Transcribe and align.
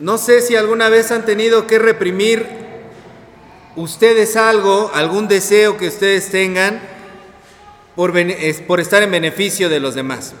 No 0.00 0.16
sé 0.16 0.40
si 0.40 0.56
alguna 0.56 0.88
vez 0.88 1.10
han 1.10 1.26
tenido 1.26 1.66
que 1.66 1.78
reprimir 1.78 2.46
ustedes 3.76 4.34
algo, 4.34 4.90
algún 4.94 5.28
deseo 5.28 5.76
que 5.76 5.88
ustedes 5.88 6.30
tengan 6.30 6.80
por, 7.94 8.16
estar 8.80 9.02
en 9.02 9.10
beneficio 9.10 9.68
de 9.68 9.78
los 9.78 9.94
demás. 9.94 10.32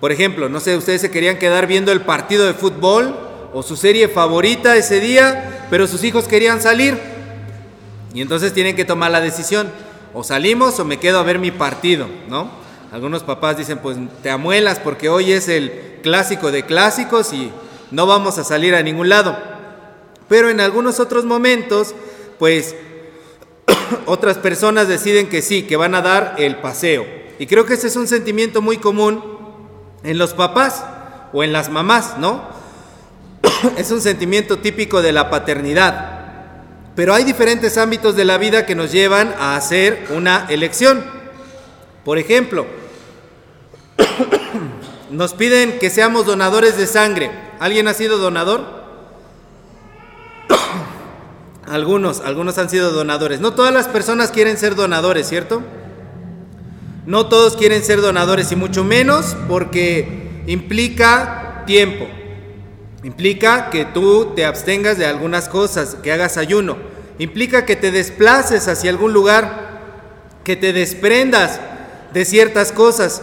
Por 0.00 0.12
ejemplo, 0.12 0.50
no 0.50 0.60
sé, 0.60 0.76
ustedes 0.76 1.00
se 1.00 1.10
querían 1.10 1.38
quedar 1.38 1.66
viendo 1.66 1.92
el 1.92 2.02
partido 2.02 2.44
de 2.44 2.52
fútbol 2.52 3.16
o 3.54 3.62
su 3.62 3.74
serie 3.74 4.06
favorita 4.08 4.76
ese 4.76 5.00
día, 5.00 5.66
pero 5.70 5.86
sus 5.86 6.04
hijos 6.04 6.28
querían 6.28 6.60
salir. 6.60 7.00
Y 8.12 8.20
entonces 8.20 8.52
tienen 8.52 8.76
que 8.76 8.84
tomar 8.84 9.10
la 9.10 9.22
decisión, 9.22 9.72
o 10.12 10.22
salimos 10.22 10.78
o 10.78 10.84
me 10.84 10.98
quedo 10.98 11.20
a 11.20 11.22
ver 11.22 11.38
mi 11.38 11.50
partido, 11.50 12.06
¿no? 12.28 12.50
Algunos 12.92 13.22
papás 13.22 13.56
dicen, 13.56 13.78
pues 13.78 13.96
te 14.22 14.28
amuelas 14.28 14.78
porque 14.78 15.08
hoy 15.08 15.32
es 15.32 15.48
el 15.48 16.00
clásico 16.02 16.52
de 16.52 16.66
clásicos 16.66 17.32
y 17.32 17.50
no 17.94 18.06
vamos 18.06 18.38
a 18.38 18.44
salir 18.44 18.74
a 18.74 18.82
ningún 18.82 19.08
lado. 19.08 19.36
Pero 20.28 20.50
en 20.50 20.60
algunos 20.60 21.00
otros 21.00 21.24
momentos, 21.24 21.94
pues 22.38 22.74
otras 24.06 24.38
personas 24.38 24.88
deciden 24.88 25.28
que 25.28 25.42
sí, 25.42 25.62
que 25.62 25.76
van 25.76 25.94
a 25.94 26.02
dar 26.02 26.34
el 26.38 26.56
paseo. 26.56 27.06
Y 27.38 27.46
creo 27.46 27.66
que 27.66 27.74
ese 27.74 27.86
es 27.86 27.96
un 27.96 28.08
sentimiento 28.08 28.62
muy 28.62 28.78
común 28.78 29.22
en 30.02 30.18
los 30.18 30.34
papás 30.34 30.84
o 31.32 31.42
en 31.44 31.52
las 31.52 31.70
mamás, 31.70 32.18
¿no? 32.18 32.42
es 33.76 33.90
un 33.90 34.00
sentimiento 34.00 34.58
típico 34.58 35.00
de 35.00 35.12
la 35.12 35.30
paternidad. 35.30 36.22
Pero 36.96 37.14
hay 37.14 37.24
diferentes 37.24 37.76
ámbitos 37.76 38.14
de 38.16 38.24
la 38.24 38.38
vida 38.38 38.66
que 38.66 38.74
nos 38.74 38.92
llevan 38.92 39.34
a 39.38 39.56
hacer 39.56 40.06
una 40.10 40.46
elección. 40.48 41.04
Por 42.04 42.18
ejemplo, 42.18 42.66
nos 45.10 45.34
piden 45.34 45.78
que 45.78 45.90
seamos 45.90 46.26
donadores 46.26 46.76
de 46.76 46.86
sangre. 46.86 47.30
¿Alguien 47.64 47.88
ha 47.88 47.94
sido 47.94 48.18
donador? 48.18 48.60
algunos, 51.66 52.20
algunos 52.20 52.58
han 52.58 52.68
sido 52.68 52.92
donadores. 52.92 53.40
No 53.40 53.54
todas 53.54 53.72
las 53.72 53.88
personas 53.88 54.30
quieren 54.30 54.58
ser 54.58 54.74
donadores, 54.74 55.26
¿cierto? 55.26 55.62
No 57.06 57.24
todos 57.24 57.56
quieren 57.56 57.82
ser 57.82 58.02
donadores 58.02 58.52
y 58.52 58.56
mucho 58.56 58.84
menos 58.84 59.34
porque 59.48 60.42
implica 60.46 61.62
tiempo. 61.64 62.06
Implica 63.02 63.70
que 63.70 63.86
tú 63.86 64.34
te 64.36 64.44
abstengas 64.44 64.98
de 64.98 65.06
algunas 65.06 65.48
cosas, 65.48 65.94
que 65.94 66.12
hagas 66.12 66.36
ayuno. 66.36 66.76
Implica 67.18 67.64
que 67.64 67.76
te 67.76 67.90
desplaces 67.90 68.68
hacia 68.68 68.90
algún 68.90 69.14
lugar, 69.14 69.80
que 70.44 70.56
te 70.56 70.74
desprendas 70.74 71.60
de 72.12 72.26
ciertas 72.26 72.72
cosas. 72.72 73.22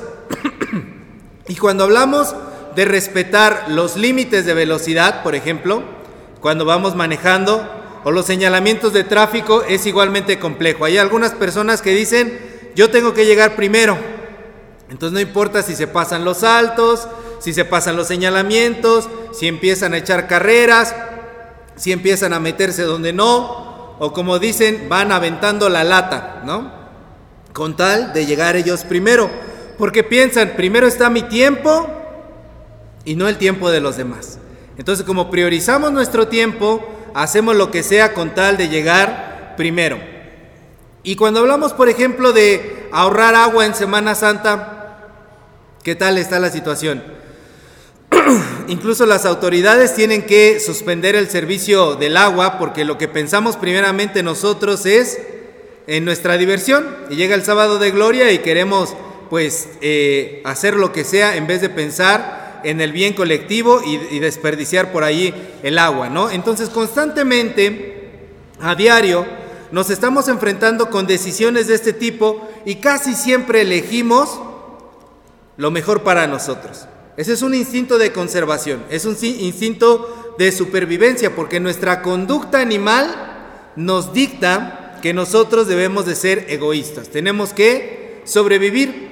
y 1.48 1.58
cuando 1.58 1.84
hablamos 1.84 2.34
de 2.76 2.86
respetar 2.86 3.66
los 3.70 3.98
límites 3.98 4.46
de 4.46 4.54
velocidad, 4.54 5.24
por 5.24 5.36
ejemplo, 5.36 5.84
cuando 6.40 6.66
vamos 6.66 6.96
manejando, 6.96 7.68
o 8.04 8.12
los 8.12 8.26
señalamientos 8.26 8.94
de 8.94 9.04
tráfico, 9.04 9.64
es 9.64 9.86
igualmente 9.86 10.40
complejo. 10.40 10.86
Hay 10.86 10.98
algunas 10.98 11.34
personas 11.34 11.82
que 11.82 11.92
dicen, 11.92 12.40
yo 12.76 12.90
tengo 12.90 13.14
que 13.14 13.26
llegar 13.26 13.56
primero. 13.56 13.98
Entonces 14.90 15.14
no 15.14 15.20
importa 15.20 15.62
si 15.62 15.76
se 15.76 15.88
pasan 15.88 16.26
los 16.26 16.40
saltos, 16.40 17.08
si 17.40 17.54
se 17.54 17.64
pasan 17.64 17.96
los 17.96 18.08
señalamientos, 18.08 19.08
si 19.34 19.48
empiezan 19.48 19.94
a 19.94 19.98
echar 19.98 20.28
carreras, 20.28 20.96
si 21.76 21.92
empiezan 21.92 22.34
a 22.34 22.40
meterse 22.40 22.84
donde 22.84 23.14
no, 23.14 23.96
o 24.00 24.14
como 24.14 24.40
dicen, 24.40 24.88
van 24.90 25.12
aventando 25.12 25.70
la 25.70 25.84
lata, 25.84 26.42
¿no? 26.44 26.72
Con 27.54 27.76
tal 27.76 28.14
de 28.14 28.26
llegar 28.26 28.56
ellos 28.56 28.84
primero, 28.84 29.30
porque 29.78 30.04
piensan, 30.04 30.54
primero 30.56 30.88
está 30.88 31.10
mi 31.10 31.24
tiempo 31.24 32.01
y 33.06 33.16
no 33.16 33.28
el 33.28 33.38
tiempo 33.38 33.72
de 33.72 33.80
los 33.80 33.98
demás. 33.98 34.38
Entonces, 34.78 35.06
como 35.06 35.30
priorizamos 35.30 35.92
nuestro 35.92 36.28
tiempo, 36.28 36.88
hacemos 37.14 37.56
lo 37.56 37.72
que 37.72 37.84
sea 37.84 38.14
con 38.14 38.34
tal 38.34 38.58
de 38.58 38.70
llegar 38.70 39.54
primero. 39.58 40.00
Y 41.04 41.16
cuando 41.16 41.40
hablamos, 41.40 41.74
por 41.74 41.90
ejemplo, 41.90 42.32
de 42.32 42.88
ahorrar 42.92 43.36
agua 43.36 43.66
en 43.66 43.76
Semana 43.76 44.16
Santa, 44.16 44.98
¿qué 45.84 45.96
tal 45.96 46.18
está 46.18 46.40
la 46.40 46.50
situación? 46.50 47.04
Incluso 48.68 49.06
las 49.06 49.26
autoridades 49.26 49.96
tienen 49.96 50.24
que 50.24 50.60
suspender 50.60 51.16
el 51.16 51.30
servicio 51.30 51.96
del 51.96 52.18
agua 52.18 52.60
porque 52.60 52.86
lo 52.86 52.98
que 52.98 53.08
pensamos 53.08 53.58
primeramente 53.58 54.22
nosotros 54.22 54.86
es 54.86 55.20
en 55.88 56.06
nuestra 56.06 56.38
diversión. 56.38 56.86
Y 57.10 57.16
llega 57.16 57.36
el 57.36 57.44
sábado 57.44 57.80
de 57.80 57.92
gloria 57.92 58.32
y 58.32 58.40
queremos 58.40 58.96
pues 59.30 59.70
eh, 59.82 60.42
hacer 60.46 60.76
lo 60.76 60.92
que 60.92 61.04
sea 61.04 61.36
en 61.36 61.48
vez 61.48 61.62
de 61.62 61.70
pensar 61.70 62.41
en 62.64 62.82
el 62.82 62.92
bien 62.92 63.14
colectivo 63.14 63.82
y, 63.86 64.20
desperdiciar 64.20 64.92
por 64.92 65.04
ahí 65.04 65.34
el 65.64 65.78
agua, 65.78 66.10
¿no? 66.10 66.30
Entonces 66.30 66.70
constantemente, 66.70 68.30
a 68.60 68.76
diario, 68.76 69.26
nos 69.72 69.90
estamos 69.90 70.28
enfrentando 70.28 70.90
con 70.90 71.08
decisiones 71.08 71.68
de 71.68 71.76
este 71.76 71.94
tipo 71.94 72.48
y 72.66 72.76
casi 72.76 73.16
siempre 73.16 73.62
elegimos 73.62 74.42
lo 75.58 75.72
mejor 75.72 76.04
para 76.04 76.28
nosotros. 76.28 76.88
Ese 77.18 77.34
es 77.34 77.42
un 77.42 77.54
instinto 77.54 77.98
de 77.98 78.12
conservación, 78.12 78.84
es 78.90 79.06
un 79.06 79.18
instinto 79.22 80.36
de 80.38 80.52
supervivencia, 80.52 81.36
porque 81.36 81.60
nuestra 81.60 82.02
conducta 82.02 82.60
animal 82.60 83.72
nos 83.76 84.14
dicta 84.14 84.98
que 85.02 85.14
nosotros 85.14 85.68
debemos 85.68 86.06
de 86.06 86.16
ser 86.16 86.46
egoístas, 86.50 87.10
tenemos 87.10 87.54
que 87.54 88.22
sobrevivir 88.24 89.11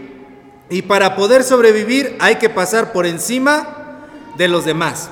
y 0.69 0.83
para 0.83 1.15
poder 1.15 1.43
sobrevivir 1.43 2.15
hay 2.19 2.35
que 2.35 2.49
pasar 2.49 2.91
por 2.91 3.05
encima 3.05 4.05
de 4.37 4.47
los 4.47 4.65
demás. 4.65 5.09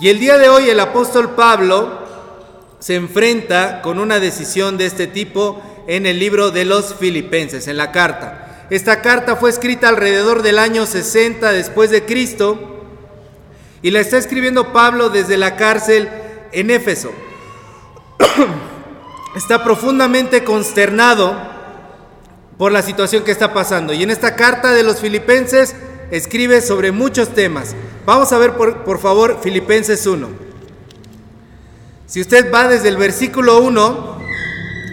Y 0.00 0.08
el 0.08 0.18
día 0.18 0.38
de 0.38 0.48
hoy 0.48 0.70
el 0.70 0.80
apóstol 0.80 1.30
Pablo 1.30 2.00
se 2.78 2.94
enfrenta 2.96 3.82
con 3.82 3.98
una 3.98 4.18
decisión 4.18 4.76
de 4.76 4.86
este 4.86 5.06
tipo 5.06 5.62
en 5.86 6.06
el 6.06 6.18
libro 6.18 6.50
de 6.50 6.64
los 6.64 6.94
filipenses, 6.94 7.68
en 7.68 7.76
la 7.76 7.92
carta. 7.92 8.66
Esta 8.70 9.02
carta 9.02 9.36
fue 9.36 9.50
escrita 9.50 9.88
alrededor 9.88 10.42
del 10.42 10.58
año 10.58 10.86
60 10.86 11.52
después 11.52 11.90
de 11.90 12.04
Cristo 12.04 12.58
y 13.82 13.90
la 13.90 14.00
está 14.00 14.16
escribiendo 14.16 14.72
Pablo 14.72 15.10
desde 15.10 15.36
la 15.36 15.56
cárcel 15.56 16.08
en 16.52 16.70
Éfeso. 16.70 17.12
está 19.36 19.64
profundamente 19.64 20.44
consternado 20.44 21.36
por 22.62 22.70
la 22.70 22.82
situación 22.82 23.24
que 23.24 23.32
está 23.32 23.52
pasando 23.52 23.92
y 23.92 24.04
en 24.04 24.10
esta 24.12 24.36
carta 24.36 24.70
de 24.70 24.84
los 24.84 25.00
filipenses 25.00 25.74
escribe 26.12 26.60
sobre 26.60 26.92
muchos 26.92 27.34
temas. 27.34 27.74
Vamos 28.06 28.32
a 28.32 28.38
ver 28.38 28.52
por, 28.52 28.84
por 28.84 29.00
favor 29.00 29.40
Filipenses 29.42 30.06
1. 30.06 30.28
Si 32.06 32.20
usted 32.20 32.54
va 32.54 32.68
desde 32.68 32.88
el 32.88 32.96
versículo 32.96 33.60
1, 33.62 34.18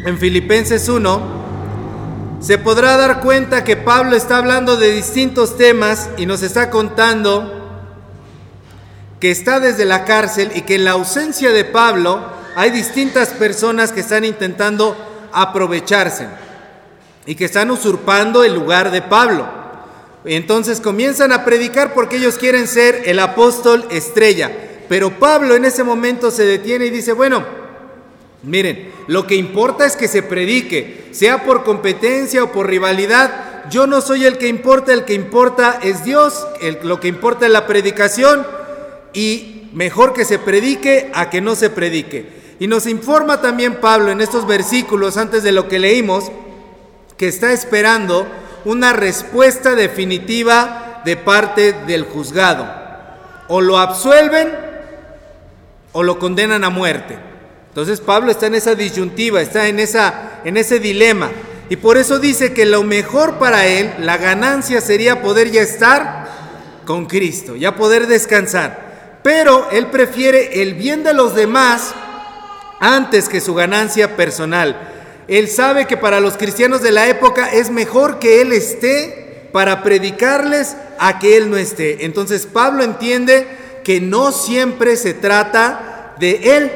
en 0.07 0.17
Filipenses 0.17 0.89
1, 0.89 2.39
se 2.39 2.57
podrá 2.57 2.97
dar 2.97 3.21
cuenta 3.21 3.63
que 3.63 3.77
Pablo 3.77 4.15
está 4.15 4.37
hablando 4.37 4.75
de 4.75 4.91
distintos 4.91 5.55
temas 5.55 6.09
y 6.17 6.25
nos 6.25 6.41
está 6.41 6.71
contando 6.71 7.85
que 9.19 9.29
está 9.29 9.59
desde 9.59 9.85
la 9.85 10.05
cárcel 10.05 10.53
y 10.55 10.61
que 10.61 10.73
en 10.73 10.85
la 10.85 10.93
ausencia 10.93 11.51
de 11.51 11.65
Pablo 11.65 12.31
hay 12.55 12.71
distintas 12.71 13.29
personas 13.29 13.91
que 13.91 13.99
están 13.99 14.25
intentando 14.25 14.97
aprovecharse 15.31 16.48
y 17.29 17.35
que 17.35 17.45
están 17.45 17.69
usurpando 17.69 18.43
el 18.43 18.55
lugar 18.55 18.89
de 18.89 19.03
Pablo. 19.03 19.47
entonces 20.25 20.81
comienzan 20.81 21.31
a 21.31 21.45
predicar 21.45 21.93
porque 21.93 22.17
ellos 22.17 22.39
quieren 22.39 22.67
ser 22.67 23.03
el 23.05 23.19
apóstol 23.19 23.85
estrella. 23.91 24.51
Pero 24.89 25.11
Pablo 25.11 25.53
en 25.53 25.63
ese 25.63 25.83
momento 25.83 26.31
se 26.31 26.43
detiene 26.43 26.87
y 26.87 26.89
dice, 26.89 27.13
bueno, 27.13 27.45
miren, 28.41 28.91
lo 29.05 29.27
que 29.27 29.35
importa 29.35 29.85
es 29.85 29.95
que 29.95 30.07
se 30.07 30.23
predique, 30.23 31.09
sea 31.11 31.45
por 31.45 31.63
competencia 31.63 32.43
o 32.43 32.51
por 32.51 32.67
rivalidad. 32.67 33.69
Yo 33.69 33.85
no 33.85 34.01
soy 34.01 34.25
el 34.25 34.39
que 34.39 34.47
importa, 34.47 34.91
el 34.91 35.05
que 35.05 35.13
importa 35.13 35.79
es 35.83 36.03
Dios, 36.03 36.47
lo 36.81 36.99
que 36.99 37.09
importa 37.09 37.45
es 37.45 37.51
la 37.51 37.67
predicación 37.67 38.43
y 39.13 39.69
mejor 39.71 40.13
que 40.13 40.25
se 40.25 40.39
predique 40.39 41.11
a 41.13 41.29
que 41.29 41.41
no 41.41 41.55
se 41.55 41.69
predique. 41.69 42.39
Y 42.59 42.65
nos 42.65 42.87
informa 42.87 43.39
también 43.39 43.75
Pablo 43.75 44.09
en 44.09 44.19
estos 44.19 44.47
versículos 44.47 45.15
antes 45.15 45.43
de 45.43 45.51
lo 45.51 45.67
que 45.67 45.77
leímos, 45.77 46.31
que 47.19 47.27
está 47.27 47.51
esperando 47.51 48.25
una 48.63 48.93
respuesta 48.93 49.75
definitiva 49.75 51.01
de 51.03 51.17
parte 51.17 51.73
del 51.85 52.05
juzgado. 52.05 52.65
O 53.49 53.59
lo 53.59 53.77
absuelven 53.77 54.49
o 55.91 56.01
lo 56.01 56.17
condenan 56.17 56.63
a 56.63 56.69
muerte. 56.69 57.19
Entonces 57.67 57.99
Pablo 57.99 58.31
está 58.31 58.47
en 58.47 58.55
esa 58.55 58.73
disyuntiva, 58.73 59.41
está 59.41 59.67
en, 59.67 59.81
esa, 59.81 60.39
en 60.45 60.55
ese 60.55 60.79
dilema. 60.79 61.29
Y 61.67 61.75
por 61.75 61.97
eso 61.97 62.19
dice 62.19 62.53
que 62.53 62.65
lo 62.65 62.83
mejor 62.83 63.37
para 63.37 63.67
él, 63.67 63.93
la 63.99 64.15
ganancia 64.15 64.79
sería 64.79 65.21
poder 65.21 65.51
ya 65.51 65.61
estar 65.61 66.25
con 66.85 67.05
Cristo, 67.05 67.57
ya 67.57 67.75
poder 67.75 68.07
descansar. 68.07 69.19
Pero 69.23 69.67
él 69.71 69.87
prefiere 69.87 70.61
el 70.61 70.73
bien 70.73 71.03
de 71.03 71.13
los 71.13 71.35
demás 71.35 71.93
antes 72.79 73.27
que 73.27 73.41
su 73.41 73.53
ganancia 73.55 74.15
personal. 74.15 74.98
Él 75.29 75.47
sabe 75.47 75.85
que 75.85 75.97
para 75.97 76.19
los 76.19 76.37
cristianos 76.37 76.81
de 76.81 76.91
la 76.91 77.07
época 77.07 77.49
es 77.49 77.69
mejor 77.69 78.19
que 78.19 78.41
él 78.41 78.51
esté 78.51 79.47
para 79.51 79.83
predicarles 79.83 80.75
a 80.97 81.19
que 81.19 81.37
él 81.37 81.49
no 81.49 81.57
esté. 81.57 82.05
Entonces 82.05 82.45
Pablo 82.45 82.83
entiende 82.83 83.47
que 83.83 84.01
no 84.01 84.31
siempre 84.31 84.95
se 84.95 85.13
trata 85.13 86.15
de 86.19 86.57
Él. 86.57 86.71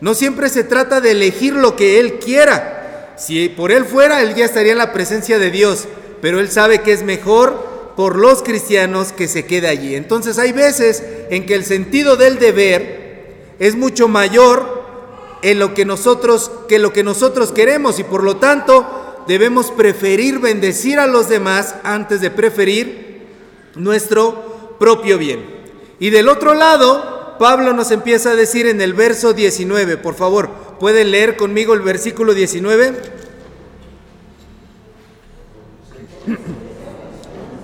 No 0.00 0.14
siempre 0.14 0.48
se 0.48 0.64
trata 0.64 1.00
de 1.00 1.10
elegir 1.10 1.54
lo 1.54 1.76
que 1.76 1.98
Él 1.98 2.18
quiera. 2.18 3.14
Si 3.18 3.48
por 3.48 3.72
Él 3.72 3.84
fuera, 3.84 4.22
Él 4.22 4.34
ya 4.34 4.44
estaría 4.44 4.72
en 4.72 4.78
la 4.78 4.92
presencia 4.92 5.38
de 5.38 5.50
Dios. 5.50 5.88
Pero 6.22 6.40
Él 6.40 6.50
sabe 6.50 6.82
que 6.82 6.92
es 6.92 7.02
mejor 7.02 7.92
por 7.96 8.16
los 8.16 8.42
cristianos 8.42 9.12
que 9.12 9.28
se 9.28 9.44
quede 9.44 9.68
allí. 9.68 9.94
Entonces 9.94 10.38
hay 10.38 10.52
veces 10.52 11.02
en 11.30 11.46
que 11.46 11.54
el 11.54 11.64
sentido 11.64 12.16
del 12.16 12.38
deber 12.38 13.26
es 13.58 13.74
mucho 13.74 14.08
mayor 14.08 14.79
en 15.42 15.58
lo 15.58 15.74
que 15.74 15.84
nosotros 15.84 16.50
que 16.68 16.78
lo 16.78 16.92
que 16.92 17.02
nosotros 17.02 17.52
queremos 17.52 17.98
y 17.98 18.04
por 18.04 18.22
lo 18.22 18.36
tanto 18.36 18.86
debemos 19.26 19.70
preferir 19.70 20.38
bendecir 20.38 20.98
a 20.98 21.06
los 21.06 21.28
demás 21.28 21.74
antes 21.82 22.20
de 22.20 22.30
preferir 22.30 23.26
nuestro 23.76 24.76
propio 24.78 25.18
bien. 25.18 25.44
Y 25.98 26.10
del 26.10 26.28
otro 26.28 26.54
lado, 26.54 27.36
Pablo 27.38 27.72
nos 27.72 27.90
empieza 27.90 28.30
a 28.30 28.34
decir 28.34 28.66
en 28.66 28.80
el 28.80 28.94
verso 28.94 29.32
19, 29.32 29.98
por 29.98 30.14
favor, 30.14 30.50
¿pueden 30.80 31.10
leer 31.10 31.36
conmigo 31.36 31.74
el 31.74 31.80
versículo 31.80 32.34
19? 32.34 32.94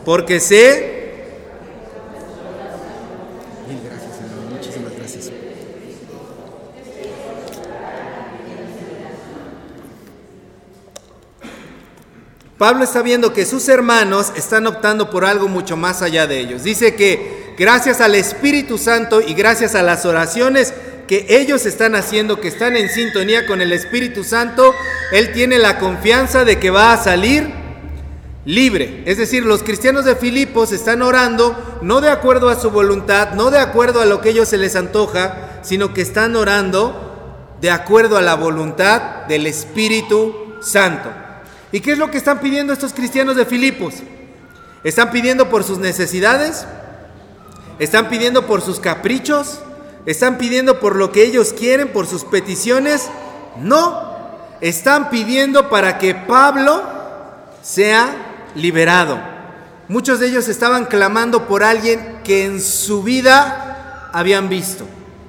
Porque 0.05 0.38
sé 0.38 0.95
Pablo 12.58 12.85
está 12.85 13.03
viendo 13.03 13.35
que 13.35 13.44
sus 13.44 13.69
hermanos 13.69 14.32
están 14.35 14.67
optando 14.67 15.11
por 15.11 15.26
algo 15.26 15.47
mucho 15.47 15.76
más 15.76 16.00
allá 16.00 16.26
de 16.26 16.41
ellos. 16.41 16.62
Dice 16.62 16.94
que 16.94 17.55
gracias 17.58 18.00
al 18.00 18.14
Espíritu 18.14 18.79
Santo 18.79 19.20
y 19.20 19.35
gracias 19.35 19.75
a 19.75 19.82
las 19.82 20.06
oraciones 20.06 20.73
que 21.06 21.26
ellos 21.29 21.67
están 21.67 21.94
haciendo, 21.94 22.41
que 22.41 22.49
están 22.49 22.75
en 22.76 22.88
sintonía 22.88 23.47
con 23.47 23.61
el 23.61 23.73
Espíritu 23.73 24.25
Santo, 24.25 24.75
él 25.12 25.32
tiene 25.35 25.58
la 25.58 25.79
confianza 25.79 26.47
de 26.47 26.58
que 26.58 26.70
va 26.70 26.94
a 26.94 26.97
salir 26.97 27.53
libre. 28.47 29.03
Es 29.05 29.19
decir, 29.19 29.44
los 29.44 29.62
cristianos 29.62 30.06
de 30.06 30.17
Filipos 30.17 30.73
están 30.73 31.03
orando 31.03 31.79
no 31.82 32.00
de 32.00 32.08
acuerdo 32.08 32.49
a 32.49 32.58
su 32.58 32.70
voluntad, 32.70 33.32
no 33.32 33.50
de 33.50 33.58
acuerdo 33.58 34.00
a 34.00 34.06
lo 34.06 34.23
que 34.23 34.31
ellos 34.31 34.49
se 34.49 34.56
les 34.56 34.76
antoja, 34.76 35.61
sino 35.62 35.93
que 35.93 36.00
están 36.00 36.35
orando 36.37 37.55
de 37.61 37.70
acuerdo 37.70 38.17
a 38.17 38.23
la 38.23 38.35
voluntad 38.35 39.26
del 39.26 39.47
Espíritu 39.47 40.56
Santo. 40.62 41.25
¿Y 41.76 41.81
qué 41.81 41.93
es 41.93 41.99
lo 41.99 42.11
que 42.11 42.17
están 42.17 42.40
pidiendo 42.40 42.73
estos 42.73 42.94
cristianos 42.94 43.37
de 43.37 43.44
Filipos? 43.44 43.96
¿Están 44.82 45.11
pidiendo 45.11 45.50
por 45.50 45.62
sus 45.62 45.76
necesidades? 45.76 46.64
¿Están 47.78 48.08
pidiendo 48.08 48.46
por 48.46 48.62
sus 48.62 48.81
caprichos? 48.81 49.58
¿Están 50.06 50.38
pidiendo 50.38 50.81
por 50.81 50.96
lo 50.96 51.12
que 51.12 51.23
ellos 51.23 51.52
quieren, 51.52 51.93
por 51.93 52.06
sus 52.06 52.25
peticiones? 52.25 53.11
No, 53.61 54.17
están 54.62 55.11
pidiendo 55.11 55.69
para 55.69 55.99
que 55.99 56.14
Pablo 56.14 56.82
sea 57.61 58.08
liberado. 58.55 59.20
Muchos 59.88 60.19
de 60.19 60.29
ellos 60.29 60.49
estaban 60.49 60.87
clamando 60.87 61.46
por 61.46 61.62
alguien 61.62 62.20
que 62.25 62.46
en 62.46 62.62
su 62.62 63.02
vida 63.02 64.08
habían 64.14 64.49
visto. 64.49 64.87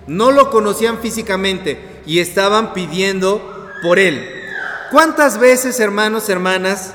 No 0.07 0.31
lo 0.31 0.49
conocían 0.49 0.99
físicamente 0.99 2.03
y 2.05 2.19
estaban 2.19 2.73
pidiendo 2.73 3.69
por 3.83 3.99
él. 3.99 4.36
¿Cuántas 4.91 5.37
veces, 5.37 5.79
hermanos, 5.79 6.29
hermanas, 6.29 6.93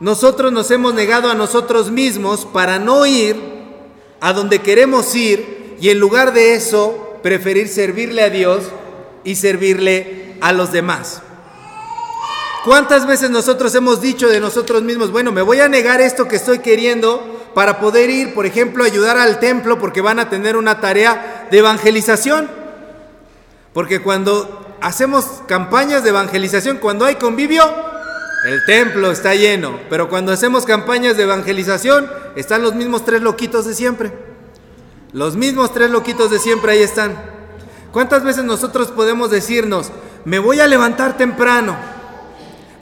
nosotros 0.00 0.50
nos 0.50 0.70
hemos 0.70 0.92
negado 0.92 1.30
a 1.30 1.34
nosotros 1.34 1.90
mismos 1.90 2.46
para 2.46 2.78
no 2.78 3.06
ir 3.06 3.36
a 4.20 4.32
donde 4.32 4.60
queremos 4.60 5.14
ir 5.14 5.76
y 5.80 5.90
en 5.90 6.00
lugar 6.00 6.32
de 6.32 6.54
eso 6.54 7.18
preferir 7.22 7.68
servirle 7.68 8.22
a 8.22 8.30
Dios 8.30 8.64
y 9.22 9.36
servirle 9.36 10.36
a 10.40 10.52
los 10.52 10.72
demás? 10.72 11.22
¿Cuántas 12.64 13.06
veces 13.06 13.30
nosotros 13.30 13.74
hemos 13.76 14.00
dicho 14.00 14.28
de 14.28 14.40
nosotros 14.40 14.82
mismos, 14.82 15.12
bueno, 15.12 15.30
me 15.32 15.42
voy 15.42 15.60
a 15.60 15.68
negar 15.68 16.00
esto 16.00 16.26
que 16.26 16.36
estoy 16.36 16.58
queriendo 16.58 17.40
para 17.54 17.78
poder 17.78 18.10
ir, 18.10 18.34
por 18.34 18.46
ejemplo, 18.46 18.82
a 18.82 18.86
ayudar 18.86 19.16
al 19.16 19.38
templo 19.38 19.78
porque 19.78 20.00
van 20.00 20.18
a 20.18 20.28
tener 20.28 20.56
una 20.56 20.80
tarea 20.80 21.46
de 21.50 21.58
evangelización? 21.58 22.50
Porque 23.72 24.02
cuando 24.02 24.69
hacemos 24.80 25.42
campañas 25.46 26.02
de 26.02 26.10
evangelización 26.10 26.78
cuando 26.78 27.04
hay 27.04 27.16
convivio, 27.16 27.62
el 28.44 28.64
templo 28.64 29.10
está 29.10 29.34
lleno, 29.34 29.78
pero 29.90 30.08
cuando 30.08 30.32
hacemos 30.32 30.64
campañas 30.64 31.16
de 31.16 31.24
evangelización, 31.24 32.10
están 32.36 32.62
los 32.62 32.74
mismos 32.74 33.04
tres 33.04 33.20
loquitos 33.20 33.66
de 33.66 33.74
siempre. 33.74 34.12
Los 35.12 35.36
mismos 35.36 35.74
tres 35.74 35.90
loquitos 35.90 36.30
de 36.30 36.38
siempre 36.38 36.72
ahí 36.72 36.82
están. 36.82 37.20
¿Cuántas 37.92 38.24
veces 38.24 38.44
nosotros 38.44 38.88
podemos 38.88 39.30
decirnos, 39.30 39.90
me 40.24 40.38
voy 40.38 40.60
a 40.60 40.66
levantar 40.66 41.16
temprano, 41.16 41.76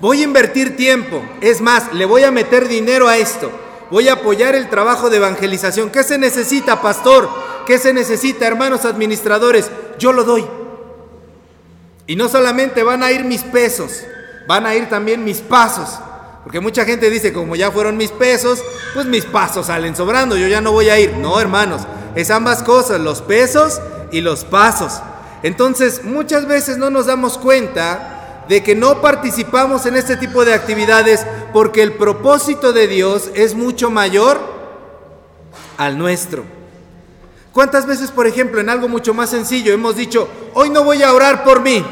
voy 0.00 0.20
a 0.20 0.24
invertir 0.24 0.76
tiempo, 0.76 1.22
es 1.40 1.60
más, 1.60 1.92
le 1.94 2.04
voy 2.04 2.22
a 2.22 2.30
meter 2.30 2.68
dinero 2.68 3.08
a 3.08 3.16
esto, 3.16 3.50
voy 3.90 4.08
a 4.08 4.14
apoyar 4.14 4.54
el 4.54 4.68
trabajo 4.68 5.08
de 5.10 5.16
evangelización? 5.16 5.90
¿Qué 5.90 6.04
se 6.04 6.18
necesita, 6.18 6.82
pastor? 6.82 7.28
¿Qué 7.66 7.78
se 7.78 7.92
necesita, 7.92 8.46
hermanos 8.46 8.84
administradores? 8.84 9.70
Yo 9.98 10.12
lo 10.12 10.24
doy. 10.24 10.57
Y 12.08 12.16
no 12.16 12.28
solamente 12.30 12.82
van 12.82 13.02
a 13.02 13.12
ir 13.12 13.22
mis 13.22 13.42
pesos, 13.42 14.02
van 14.46 14.64
a 14.64 14.74
ir 14.74 14.88
también 14.88 15.22
mis 15.22 15.40
pasos. 15.40 16.00
Porque 16.42 16.58
mucha 16.58 16.86
gente 16.86 17.10
dice, 17.10 17.34
como 17.34 17.54
ya 17.54 17.70
fueron 17.70 17.98
mis 17.98 18.10
pesos, 18.10 18.64
pues 18.94 19.04
mis 19.04 19.26
pasos 19.26 19.66
salen 19.66 19.94
sobrando, 19.94 20.34
yo 20.34 20.48
ya 20.48 20.62
no 20.62 20.72
voy 20.72 20.88
a 20.88 20.98
ir. 20.98 21.12
No, 21.18 21.38
hermanos, 21.38 21.82
es 22.14 22.30
ambas 22.30 22.62
cosas, 22.62 22.98
los 22.98 23.20
pesos 23.20 23.82
y 24.10 24.22
los 24.22 24.44
pasos. 24.44 25.02
Entonces, 25.42 26.02
muchas 26.02 26.48
veces 26.48 26.78
no 26.78 26.88
nos 26.88 27.04
damos 27.04 27.36
cuenta 27.36 28.46
de 28.48 28.62
que 28.62 28.74
no 28.74 29.02
participamos 29.02 29.84
en 29.84 29.96
este 29.96 30.16
tipo 30.16 30.46
de 30.46 30.54
actividades 30.54 31.26
porque 31.52 31.82
el 31.82 31.92
propósito 31.92 32.72
de 32.72 32.88
Dios 32.88 33.30
es 33.34 33.54
mucho 33.54 33.90
mayor 33.90 34.40
al 35.76 35.98
nuestro. 35.98 36.57
¿Cuántas 37.58 37.86
veces, 37.86 38.12
por 38.12 38.28
ejemplo, 38.28 38.60
en 38.60 38.68
algo 38.68 38.86
mucho 38.86 39.14
más 39.14 39.30
sencillo 39.30 39.72
hemos 39.72 39.96
dicho, 39.96 40.28
hoy 40.54 40.70
no 40.70 40.84
voy 40.84 41.02
a 41.02 41.12
orar 41.12 41.42
por 41.42 41.60
mí? 41.60 41.84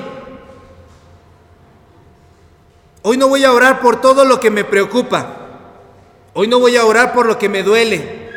Hoy 3.02 3.16
no 3.16 3.26
voy 3.26 3.42
a 3.42 3.52
orar 3.52 3.80
por 3.80 4.00
todo 4.00 4.24
lo 4.24 4.38
que 4.38 4.48
me 4.48 4.62
preocupa. 4.62 5.26
Hoy 6.34 6.46
no 6.46 6.60
voy 6.60 6.76
a 6.76 6.84
orar 6.84 7.12
por 7.12 7.26
lo 7.26 7.36
que 7.36 7.48
me 7.48 7.64
duele. 7.64 8.30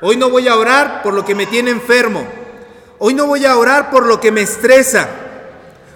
Hoy 0.00 0.16
no 0.16 0.30
voy 0.30 0.46
a 0.46 0.54
orar 0.54 1.02
por 1.02 1.12
lo 1.12 1.24
que 1.24 1.34
me 1.34 1.46
tiene 1.46 1.72
enfermo. 1.72 2.24
Hoy 3.00 3.14
no 3.14 3.26
voy 3.26 3.44
a 3.44 3.56
orar 3.56 3.90
por 3.90 4.06
lo 4.06 4.20
que 4.20 4.30
me 4.30 4.42
estresa. 4.42 5.08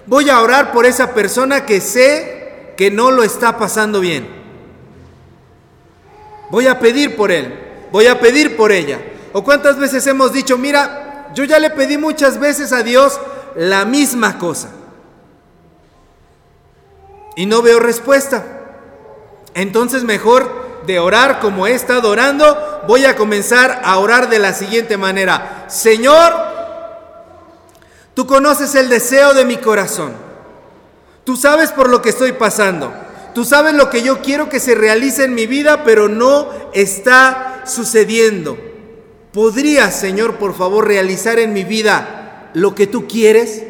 Voy 0.07 0.29
a 0.29 0.41
orar 0.41 0.73
por 0.73 0.85
esa 0.85 1.13
persona 1.13 1.65
que 1.65 1.79
sé 1.79 2.73
que 2.75 2.91
no 2.91 3.11
lo 3.11 3.23
está 3.23 3.57
pasando 3.57 4.01
bien. 4.01 4.27
Voy 6.49 6.67
a 6.67 6.81
pedir 6.81 7.15
por 7.15 7.31
él. 7.31 7.57
Voy 7.93 8.07
a 8.07 8.19
pedir 8.19 8.57
por 8.57 8.73
ella. 8.73 8.99
¿O 9.33 9.43
cuántas 9.43 9.77
veces 9.77 10.05
hemos 10.07 10.33
dicho, 10.33 10.57
mira, 10.57 11.29
yo 11.33 11.43
ya 11.43 11.59
le 11.59 11.69
pedí 11.69 11.97
muchas 11.97 12.39
veces 12.39 12.73
a 12.73 12.83
Dios 12.83 13.19
la 13.55 13.85
misma 13.85 14.37
cosa? 14.37 14.69
y 17.35 17.45
no 17.45 17.61
veo 17.61 17.79
respuesta. 17.79 18.43
Entonces 19.53 20.03
mejor 20.03 20.83
de 20.85 20.99
orar 20.99 21.39
como 21.39 21.67
he 21.67 21.73
estado 21.73 22.09
orando, 22.09 22.83
voy 22.87 23.05
a 23.05 23.15
comenzar 23.15 23.81
a 23.83 23.97
orar 23.99 24.29
de 24.29 24.39
la 24.39 24.53
siguiente 24.53 24.97
manera. 24.97 25.65
Señor, 25.67 26.33
tú 28.13 28.25
conoces 28.25 28.75
el 28.75 28.89
deseo 28.89 29.33
de 29.33 29.45
mi 29.45 29.57
corazón. 29.57 30.13
Tú 31.23 31.35
sabes 31.37 31.71
por 31.71 31.89
lo 31.89 32.01
que 32.01 32.09
estoy 32.09 32.33
pasando. 32.33 32.91
Tú 33.35 33.45
sabes 33.45 33.73
lo 33.73 33.89
que 33.89 34.01
yo 34.01 34.21
quiero 34.21 34.49
que 34.49 34.59
se 34.59 34.75
realice 34.75 35.23
en 35.23 35.35
mi 35.35 35.45
vida, 35.45 35.83
pero 35.83 36.09
no 36.09 36.49
está 36.73 37.63
sucediendo. 37.65 38.57
¿Podrías, 39.33 39.99
Señor, 39.99 40.37
por 40.37 40.55
favor, 40.55 40.87
realizar 40.87 41.39
en 41.39 41.53
mi 41.53 41.63
vida 41.63 42.51
lo 42.53 42.75
que 42.75 42.87
tú 42.87 43.07
quieres? 43.07 43.63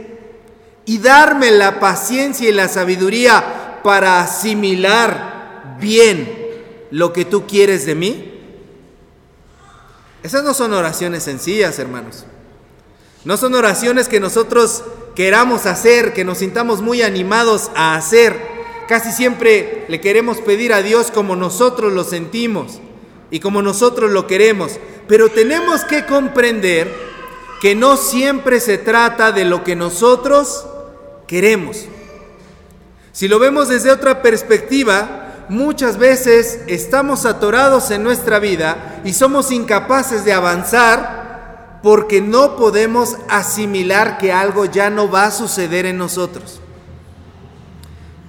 y 0.85 0.97
darme 0.97 1.51
la 1.51 1.79
paciencia 1.79 2.49
y 2.49 2.51
la 2.51 2.67
sabiduría 2.67 3.79
para 3.83 4.21
asimilar 4.21 5.77
bien 5.79 6.37
lo 6.91 7.13
que 7.13 7.25
tú 7.25 7.45
quieres 7.47 7.85
de 7.85 7.95
mí? 7.95 8.27
Esas 10.23 10.43
no 10.43 10.53
son 10.53 10.73
oraciones 10.73 11.23
sencillas, 11.23 11.79
hermanos. 11.79 12.25
No 13.23 13.37
son 13.37 13.53
oraciones 13.55 14.07
que 14.07 14.19
nosotros 14.19 14.83
queramos 15.15 15.65
hacer, 15.65 16.13
que 16.13 16.25
nos 16.25 16.39
sintamos 16.39 16.81
muy 16.81 17.01
animados 17.01 17.71
a 17.75 17.95
hacer. 17.95 18.37
Casi 18.87 19.11
siempre 19.11 19.85
le 19.87 20.01
queremos 20.01 20.37
pedir 20.39 20.73
a 20.73 20.81
Dios 20.81 21.11
como 21.11 21.35
nosotros 21.35 21.93
lo 21.93 22.03
sentimos 22.03 22.81
y 23.31 23.39
como 23.39 23.61
nosotros 23.61 24.11
lo 24.11 24.27
queremos. 24.27 24.73
Pero 25.07 25.29
tenemos 25.29 25.83
que 25.85 26.05
comprender 26.05 26.93
que 27.61 27.73
no 27.73 27.97
siempre 27.97 28.59
se 28.59 28.77
trata 28.77 29.31
de 29.31 29.45
lo 29.45 29.63
que 29.63 29.75
nosotros 29.75 30.65
queremos. 31.27 31.85
Si 33.13 33.27
lo 33.27 33.39
vemos 33.39 33.69
desde 33.69 33.91
otra 33.91 34.21
perspectiva, 34.21 35.45
muchas 35.49 35.97
veces 35.97 36.61
estamos 36.67 37.25
atorados 37.25 37.91
en 37.91 38.03
nuestra 38.03 38.39
vida 38.39 39.01
y 39.03 39.13
somos 39.13 39.51
incapaces 39.51 40.23
de 40.25 40.33
avanzar 40.33 41.79
porque 41.83 42.21
no 42.21 42.55
podemos 42.57 43.17
asimilar 43.27 44.17
que 44.17 44.31
algo 44.31 44.65
ya 44.65 44.89
no 44.89 45.09
va 45.09 45.25
a 45.25 45.31
suceder 45.31 45.85
en 45.85 45.97
nosotros. 45.97 46.61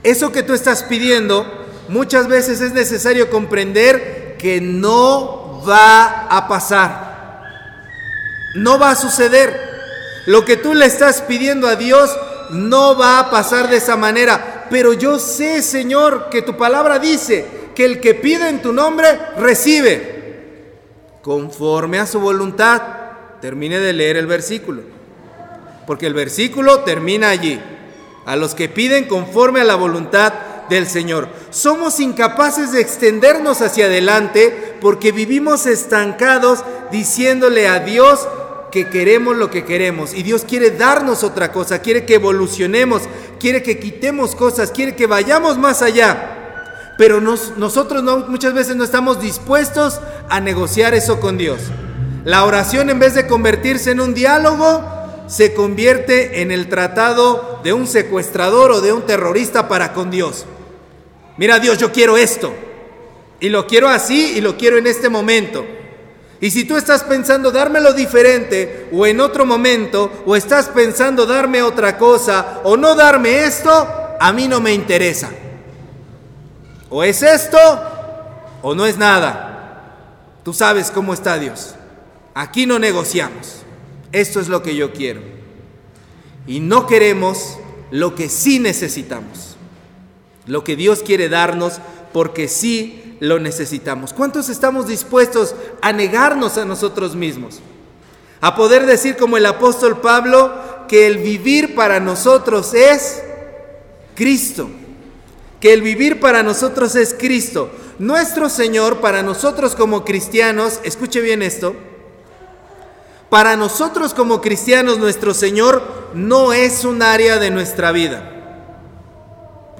Eso 0.03 0.33
que 0.33 0.43
tú 0.43 0.53
estás 0.53 0.83
pidiendo, 0.83 1.47
muchas 1.89 2.27
veces 2.29 2.61
es 2.61 2.73
necesario 2.73 3.31
comprender 3.31 4.22
que 4.43 4.61
no 4.61 5.63
va 5.67 6.27
a 6.29 6.49
pasar. 6.49 7.41
No 8.57 8.77
va 8.79 8.91
a 8.91 8.97
suceder. 8.97 9.71
Lo 10.27 10.45
que 10.45 10.57
tú 10.57 10.75
le 10.75 10.87
estás 10.87 11.23
pidiendo 11.23 11.69
a 11.69 11.77
Dios 11.77 12.11
no 12.51 12.99
va 12.99 13.21
a 13.21 13.31
pasar 13.31 13.71
de 13.71 13.77
esa 13.77 13.97
manera. 13.97 14.67
Pero 14.69 14.93
yo 14.95 15.21
sé, 15.21 15.63
Señor, 15.63 16.29
que 16.29 16.43
tu 16.43 16.57
palabra 16.57 16.99
dice 16.99 17.47
que 17.77 17.85
el 17.85 18.01
que 18.01 18.15
pide 18.15 18.49
en 18.49 18.61
tu 18.61 18.73
nombre 18.73 19.17
recibe 19.39 20.73
conforme 21.23 22.01
a 22.01 22.07
su 22.07 22.19
voluntad. 22.19 22.83
Termine 23.41 23.79
de 23.79 23.93
leer 23.93 24.17
el 24.17 24.27
versículo. 24.27 24.83
Porque 25.87 26.07
el 26.07 26.15
versículo 26.15 26.81
termina 26.81 27.31
allí 27.31 27.61
a 28.27 28.35
los 28.35 28.57
que 28.57 28.69
piden 28.69 29.05
conforme 29.05 29.61
a 29.61 29.65
la 29.65 29.77
voluntad 29.77 30.33
del 30.69 30.87
Señor. 30.87 31.29
Somos 31.51 32.01
incapaces 32.01 32.73
de 32.73 32.81
extendernos 32.81 33.61
hacia 33.61 33.87
adelante 33.87 34.77
porque 34.81 35.13
vivimos 35.13 35.67
estancados 35.67 36.65
diciéndole 36.91 37.69
a 37.69 37.81
Dios 37.81 38.27
que 38.71 38.89
queremos 38.89 39.37
lo 39.37 39.51
que 39.51 39.65
queremos 39.65 40.15
y 40.15 40.23
Dios 40.23 40.45
quiere 40.49 40.71
darnos 40.71 41.23
otra 41.23 41.53
cosa, 41.53 41.81
quiere 41.81 42.07
que 42.07 42.15
evolucionemos, 42.15 43.03
quiere 43.39 43.63
que 43.63 43.79
quitemos 43.79 44.35
cosas, 44.35 44.71
quiere 44.71 44.97
que 44.97 45.07
vayamos 45.07 45.59
más 45.59 45.83
allá. 45.83 46.39
Pero 46.99 47.21
nosotros 47.21 48.03
no, 48.03 48.19
muchas 48.29 48.55
veces 48.55 48.77
no 48.77 48.85
estamos 48.85 49.21
dispuestos 49.21 50.01
a 50.29 50.41
negociar 50.41 50.95
eso 50.95 51.21
con 51.21 51.39
Dios. 51.39 51.61
La 52.25 52.45
oración 52.45 52.91
en 52.91 52.99
vez 52.99 53.15
de 53.15 53.27
convertirse 53.27 53.91
en 53.91 54.01
un 54.01 54.15
diálogo, 54.15 54.85
se 55.27 55.55
convierte 55.55 56.43
en 56.43 56.51
el 56.51 56.69
tratado 56.69 57.61
de 57.65 57.73
un 57.73 57.87
secuestrador 57.87 58.71
o 58.71 58.81
de 58.81 58.93
un 58.93 59.03
terrorista 59.03 59.69
para 59.69 59.93
con 59.93 60.11
Dios. 60.11 60.45
Mira 61.37 61.59
Dios, 61.59 61.79
yo 61.79 61.93
quiero 61.93 62.17
esto. 62.17 62.53
Y 63.41 63.49
lo 63.49 63.67
quiero 63.67 63.89
así 63.89 64.35
y 64.37 64.41
lo 64.41 64.57
quiero 64.57 64.79
en 64.79 64.87
este 64.87 65.09
momento. 65.09 65.65
Y 66.41 66.51
si 66.51 66.65
tú 66.65 66.77
estás 66.77 67.05
pensando 67.05 67.53
dármelo 67.53 67.93
diferente 67.93 68.89
o 68.93 69.07
en 69.07 69.21
otro 69.21 69.47
momento, 69.47 70.23
o 70.27 70.35
estás 70.35 70.69
pensando 70.69 71.25
darme 71.25 71.63
otra 71.63 71.97
cosa 71.97 72.61
o 72.65 72.77
no 72.77 72.95
darme 72.95 73.45
esto, 73.45 73.71
a 74.19 74.33
mí 74.33 74.49
no 74.49 74.61
me 74.61 74.73
interesa. 74.73 75.31
O 76.91 77.03
es 77.03 77.23
esto 77.23 77.59
o 78.61 78.75
no 78.75 78.87
es 78.87 78.99
nada. 78.99 79.97
Tú 80.45 80.53
sabes 80.53 80.91
cómo 80.91 81.15
está 81.15 81.39
Dios. 81.39 81.75
Aquí 82.35 82.67
no 82.67 82.79
negociamos. 82.79 83.63
Esto 84.11 84.41
es 84.41 84.49
lo 84.49 84.63
que 84.63 84.75
yo 84.75 84.93
quiero. 84.93 85.21
Y 86.47 86.61
no 86.61 86.87
queremos 86.87 87.59
lo 87.91 88.15
que 88.15 88.29
sí 88.29 88.59
necesitamos. 88.59 89.52
Lo 90.47 90.65
que 90.65 90.77
Dios 90.77 91.03
quiere 91.03 91.29
darnos 91.29 91.75
porque 92.13 92.49
sí 92.49 93.17
lo 93.21 93.39
necesitamos. 93.39 94.13
¿Cuántos 94.13 94.49
estamos 94.49 94.87
dispuestos 94.87 95.55
a 95.81 95.93
negarnos 95.93 96.59
a 96.59 96.65
nosotros 96.65 97.15
mismos? 97.15 97.61
A 98.41 98.57
poder 98.57 98.87
decir 98.87 99.17
como 99.17 99.37
el 99.37 99.47
apóstol 99.47 100.01
Pablo 100.01 100.53
que 100.89 101.07
el 101.07 101.19
vivir 101.19 101.75
para 101.75 102.01
nosotros 102.01 102.75
es 102.75 103.23
Cristo. 104.17 104.69
Que 105.61 105.73
el 105.73 105.83
vivir 105.83 106.19
para 106.19 106.43
nosotros 106.43 106.97
es 106.97 107.15
Cristo. 107.15 107.71
Nuestro 108.01 108.49
Señor 108.49 109.01
para 109.01 109.23
nosotros 109.23 109.77
como 109.77 110.05
cristianos, 110.05 110.81
escuche 110.83 111.21
bien 111.21 111.43
esto, 111.43 111.77
para 113.31 113.57
nosotros 113.57 114.13
como 114.13 114.41
cristianos 114.41 114.99
nuestro 114.99 115.33
Señor 115.33 115.83
no 116.13 116.53
es 116.53 116.85
un 116.85 117.01
área 117.01 117.39
de 117.39 117.51
nuestra 117.51 117.93
vida. 117.93 118.42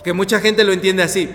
Que 0.05 0.13
mucha 0.13 0.41
gente 0.41 0.65
lo 0.65 0.73
entiende 0.73 1.03
así. 1.03 1.29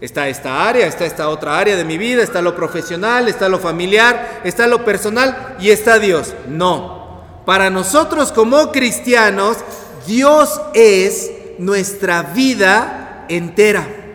Está 0.00 0.28
esta 0.28 0.68
área, 0.68 0.86
está 0.86 1.06
esta 1.06 1.28
otra 1.28 1.58
área 1.58 1.76
de 1.76 1.84
mi 1.84 1.96
vida, 1.96 2.22
está 2.22 2.42
lo 2.42 2.54
profesional, 2.54 3.28
está 3.28 3.48
lo 3.48 3.58
familiar, 3.58 4.42
está 4.44 4.66
lo 4.66 4.84
personal 4.84 5.56
y 5.58 5.70
está 5.70 5.98
Dios. 5.98 6.34
No. 6.48 7.22
Para 7.46 7.70
nosotros 7.70 8.32
como 8.32 8.72
cristianos, 8.72 9.58
Dios 10.06 10.60
es 10.74 11.30
nuestra 11.58 12.22
vida 12.22 13.24
entera. 13.28 14.05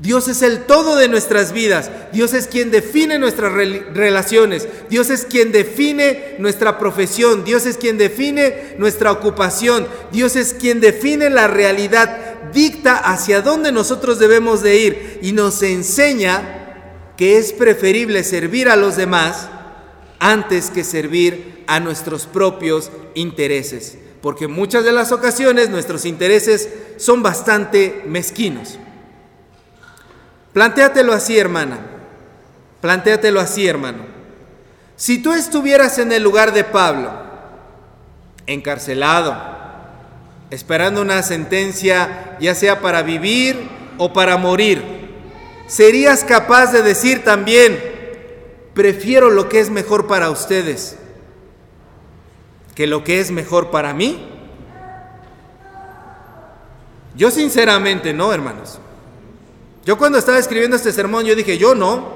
Dios 0.00 0.28
es 0.28 0.40
el 0.40 0.64
todo 0.64 0.96
de 0.96 1.08
nuestras 1.08 1.52
vidas. 1.52 1.90
Dios 2.12 2.32
es 2.32 2.46
quien 2.46 2.70
define 2.70 3.18
nuestras 3.18 3.52
relaciones. 3.52 4.66
Dios 4.88 5.10
es 5.10 5.26
quien 5.26 5.52
define 5.52 6.36
nuestra 6.38 6.78
profesión. 6.78 7.44
Dios 7.44 7.66
es 7.66 7.76
quien 7.76 7.98
define 7.98 8.76
nuestra 8.78 9.12
ocupación. 9.12 9.86
Dios 10.10 10.36
es 10.36 10.54
quien 10.54 10.80
define 10.80 11.28
la 11.28 11.48
realidad. 11.48 12.18
Dicta 12.54 12.96
hacia 12.96 13.42
dónde 13.42 13.72
nosotros 13.72 14.18
debemos 14.18 14.62
de 14.62 14.78
ir 14.78 15.18
y 15.22 15.32
nos 15.32 15.62
enseña 15.62 17.12
que 17.18 17.36
es 17.36 17.52
preferible 17.52 18.24
servir 18.24 18.70
a 18.70 18.76
los 18.76 18.96
demás 18.96 19.50
antes 20.18 20.70
que 20.70 20.82
servir 20.82 21.62
a 21.66 21.78
nuestros 21.78 22.24
propios 22.24 22.90
intereses. 23.14 23.98
Porque 24.22 24.48
muchas 24.48 24.82
de 24.84 24.92
las 24.92 25.12
ocasiones 25.12 25.68
nuestros 25.68 26.06
intereses 26.06 26.70
son 26.96 27.22
bastante 27.22 28.02
mezquinos. 28.06 28.78
Plantéatelo 30.52 31.12
así, 31.12 31.38
hermana. 31.38 31.78
Plantéatelo 32.80 33.40
así, 33.40 33.66
hermano. 33.66 34.04
Si 34.96 35.22
tú 35.22 35.32
estuvieras 35.32 35.98
en 35.98 36.12
el 36.12 36.22
lugar 36.22 36.52
de 36.52 36.64
Pablo, 36.64 37.10
encarcelado, 38.46 39.36
esperando 40.50 41.00
una 41.00 41.22
sentencia, 41.22 42.36
ya 42.40 42.54
sea 42.54 42.80
para 42.80 43.02
vivir 43.02 43.56
o 43.98 44.12
para 44.12 44.36
morir, 44.36 44.82
¿serías 45.66 46.24
capaz 46.24 46.72
de 46.72 46.82
decir 46.82 47.24
también, 47.24 47.80
prefiero 48.74 49.30
lo 49.30 49.48
que 49.48 49.60
es 49.60 49.70
mejor 49.70 50.06
para 50.06 50.30
ustedes 50.30 50.96
que 52.74 52.86
lo 52.86 53.04
que 53.04 53.20
es 53.20 53.30
mejor 53.30 53.70
para 53.70 53.92
mí? 53.92 54.26
Yo 57.14 57.30
sinceramente 57.30 58.12
no, 58.12 58.32
hermanos. 58.32 58.78
Yo 59.90 59.98
cuando 59.98 60.18
estaba 60.18 60.38
escribiendo 60.38 60.76
este 60.76 60.92
sermón, 60.92 61.24
yo 61.24 61.34
dije, 61.34 61.58
yo 61.58 61.74
no. 61.74 62.06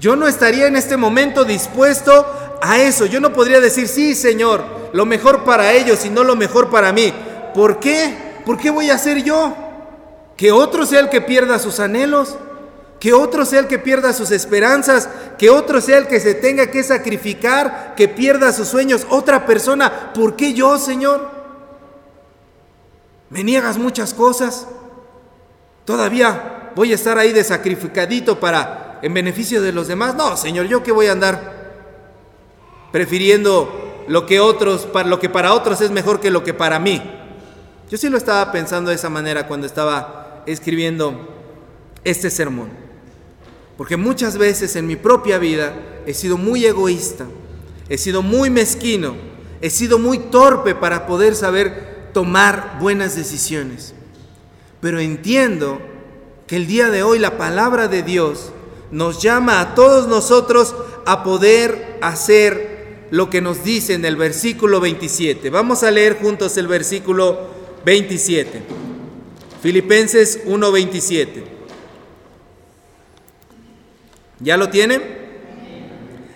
Yo 0.00 0.16
no 0.16 0.26
estaría 0.26 0.66
en 0.66 0.74
este 0.74 0.96
momento 0.96 1.44
dispuesto 1.44 2.58
a 2.60 2.80
eso. 2.80 3.06
Yo 3.06 3.20
no 3.20 3.32
podría 3.32 3.60
decir, 3.60 3.86
sí, 3.86 4.12
Señor, 4.16 4.64
lo 4.92 5.06
mejor 5.06 5.44
para 5.44 5.70
ellos 5.74 6.04
y 6.04 6.10
no 6.10 6.24
lo 6.24 6.34
mejor 6.34 6.68
para 6.68 6.92
mí. 6.92 7.14
¿Por 7.54 7.78
qué? 7.78 8.40
¿Por 8.44 8.58
qué 8.58 8.70
voy 8.70 8.90
a 8.90 8.98
ser 8.98 9.22
yo? 9.22 9.54
Que 10.36 10.50
otro 10.50 10.84
sea 10.84 10.98
el 10.98 11.10
que 11.10 11.20
pierda 11.20 11.60
sus 11.60 11.78
anhelos, 11.78 12.36
que 12.98 13.12
otro 13.12 13.44
sea 13.44 13.60
el 13.60 13.68
que 13.68 13.78
pierda 13.78 14.12
sus 14.12 14.32
esperanzas, 14.32 15.08
que 15.38 15.50
otro 15.50 15.80
sea 15.80 15.98
el 15.98 16.08
que 16.08 16.18
se 16.18 16.34
tenga 16.34 16.72
que 16.72 16.82
sacrificar, 16.82 17.94
que 17.96 18.08
pierda 18.08 18.52
sus 18.52 18.66
sueños. 18.66 19.06
Otra 19.10 19.46
persona, 19.46 20.12
¿por 20.12 20.34
qué 20.34 20.54
yo, 20.54 20.76
Señor? 20.76 21.30
Me 23.30 23.44
niegas 23.44 23.78
muchas 23.78 24.12
cosas. 24.12 24.66
Todavía 25.88 26.72
voy 26.76 26.92
a 26.92 26.96
estar 26.96 27.16
ahí 27.16 27.32
de 27.32 27.42
sacrificadito 27.42 28.38
para 28.38 28.98
en 29.00 29.14
beneficio 29.14 29.62
de 29.62 29.72
los 29.72 29.88
demás. 29.88 30.14
No, 30.16 30.36
Señor, 30.36 30.66
yo 30.66 30.82
qué 30.82 30.92
voy 30.92 31.06
a 31.06 31.12
andar 31.12 31.72
prefiriendo 32.92 34.04
lo 34.06 34.26
que 34.26 34.38
otros, 34.38 34.86
lo 35.06 35.18
que 35.18 35.30
para 35.30 35.54
otros 35.54 35.80
es 35.80 35.90
mejor 35.90 36.20
que 36.20 36.30
lo 36.30 36.44
que 36.44 36.52
para 36.52 36.78
mí. 36.78 37.00
Yo 37.88 37.96
sí 37.96 38.10
lo 38.10 38.18
estaba 38.18 38.52
pensando 38.52 38.90
de 38.90 38.96
esa 38.96 39.08
manera 39.08 39.46
cuando 39.46 39.66
estaba 39.66 40.42
escribiendo 40.44 41.26
este 42.04 42.28
sermón. 42.28 42.68
Porque 43.78 43.96
muchas 43.96 44.36
veces 44.36 44.76
en 44.76 44.86
mi 44.86 44.96
propia 44.96 45.38
vida 45.38 45.72
he 46.04 46.12
sido 46.12 46.36
muy 46.36 46.66
egoísta, 46.66 47.24
he 47.88 47.96
sido 47.96 48.20
muy 48.20 48.50
mezquino, 48.50 49.14
he 49.62 49.70
sido 49.70 49.98
muy 49.98 50.18
torpe 50.18 50.74
para 50.74 51.06
poder 51.06 51.34
saber 51.34 52.10
tomar 52.12 52.76
buenas 52.78 53.16
decisiones. 53.16 53.94
Pero 54.80 55.00
entiendo 55.00 55.80
que 56.46 56.56
el 56.56 56.66
día 56.66 56.90
de 56.90 57.02
hoy 57.02 57.18
la 57.18 57.36
palabra 57.36 57.88
de 57.88 58.02
Dios 58.02 58.52
nos 58.90 59.20
llama 59.22 59.60
a 59.60 59.74
todos 59.74 60.08
nosotros 60.08 60.74
a 61.04 61.22
poder 61.22 61.98
hacer 62.00 63.06
lo 63.10 63.30
que 63.30 63.40
nos 63.40 63.64
dice 63.64 63.94
en 63.94 64.04
el 64.04 64.16
versículo 64.16 64.80
27. 64.80 65.50
Vamos 65.50 65.82
a 65.82 65.90
leer 65.90 66.18
juntos 66.18 66.56
el 66.56 66.66
versículo 66.66 67.48
27. 67.84 68.62
Filipenses 69.62 70.40
1:27. 70.46 71.44
¿Ya 74.40 74.56
lo 74.56 74.68
tiene? 74.68 75.00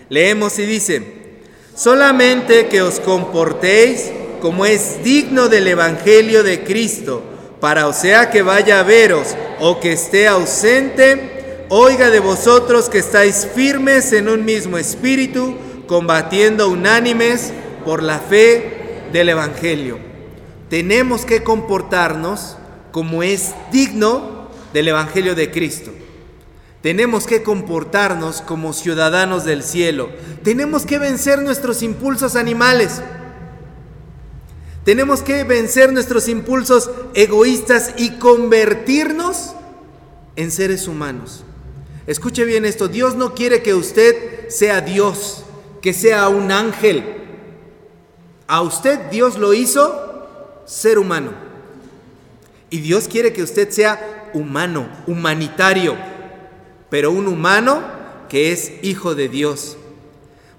Leemos 0.09 0.59
y 0.59 0.67
dice, 0.67 1.41
solamente 1.75 2.67
que 2.67 2.83
os 2.83 2.99
comportéis 3.01 4.11
como 4.41 4.67
es 4.67 5.05
digno 5.05 5.49
del 5.49 5.69
Evangelio 5.69 6.43
de 6.43 6.65
Cristo 6.65 7.23
para 7.63 7.87
o 7.87 7.93
sea 7.93 8.29
que 8.29 8.43
vaya 8.43 8.81
a 8.81 8.83
veros 8.83 9.37
o 9.61 9.79
que 9.79 9.93
esté 9.93 10.27
ausente, 10.27 11.67
oiga 11.69 12.11
de 12.11 12.19
vosotros 12.19 12.89
que 12.89 12.99
estáis 12.99 13.47
firmes 13.55 14.13
en 14.13 14.29
un 14.29 14.45
mismo 14.45 14.79
espíritu, 14.79 15.57
combatiendo 15.87 16.69
unánimes 16.69 17.53
por 17.85 18.03
la 18.03 18.19
fe 18.19 19.05
del 19.13 19.29
Evangelio. 19.29 20.01
Tenemos 20.71 21.25
que 21.25 21.45
comportarnos 21.45 22.57
como 22.91 23.23
es 23.23 23.55
digno 23.71 24.49
del 24.73 24.89
Evangelio 24.89 25.37
de 25.37 25.53
Cristo. 25.53 25.93
Tenemos 26.81 27.29
que 27.29 27.45
comportarnos 27.45 28.41
como 28.41 28.73
ciudadanos 28.73 29.45
del 29.45 29.63
cielo. 29.63 30.11
Tenemos 30.43 30.85
que 30.85 30.99
vencer 30.99 31.41
nuestros 31.41 31.85
impulsos 31.85 32.35
animales. 32.35 33.01
Tenemos 34.85 35.23
que 35.23 35.45
vencer 35.45 35.93
nuestros 35.93 36.29
impulsos 36.29 36.91
egoístas 37.15 37.95
y 37.97 38.19
convertirnos 38.19 39.55
en 40.35 40.51
seres 40.51 40.89
humanos. 40.89 41.45
Escuche 42.07 42.45
bien 42.45 42.65
esto, 42.65 42.89
Dios 42.89 43.15
no 43.15 43.35
quiere 43.35 43.63
que 43.63 43.75
usted 43.75 44.49
sea 44.49 44.81
Dios, 44.81 45.45
que 45.81 45.93
sea 45.93 46.29
un 46.29 46.51
ángel. 46.51 47.05
A 48.49 48.61
usted 48.63 48.99
Dios 49.11 49.39
lo 49.39 49.55
hizo 49.55 50.27
ser 50.67 50.99
humano. 50.99 51.33
Y 52.71 52.81
Dios 52.81 53.07
quiere 53.07 53.33
que 53.33 53.43
usted 53.43 53.71
sea 53.71 54.31
humano, 54.35 54.89
humanitario, 55.07 55.97
pero 56.91 57.13
un 57.13 57.29
humano 57.29 57.83
que 58.29 58.51
es 58.51 58.73
hijo 58.83 59.15
de 59.15 59.29
Dios. 59.29 59.77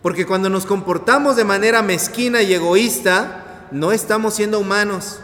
Porque 0.02 0.26
cuando 0.26 0.50
nos 0.50 0.66
comportamos 0.66 1.36
de 1.36 1.44
manera 1.44 1.82
mezquina 1.82 2.42
y 2.42 2.54
egoísta, 2.54 3.43
no 3.72 3.92
estamos 3.92 4.36
siendo 4.36 4.60
humanos, 4.60 5.20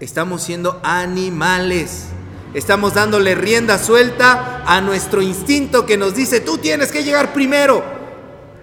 estamos 0.00 0.42
siendo 0.42 0.80
animales. 0.82 2.06
Estamos 2.52 2.94
dándole 2.94 3.36
rienda 3.36 3.78
suelta 3.78 4.64
a 4.66 4.80
nuestro 4.80 5.22
instinto 5.22 5.86
que 5.86 5.96
nos 5.96 6.16
dice, 6.16 6.40
tú 6.40 6.58
tienes 6.58 6.90
que 6.90 7.04
llegar 7.04 7.32
primero, 7.32 7.84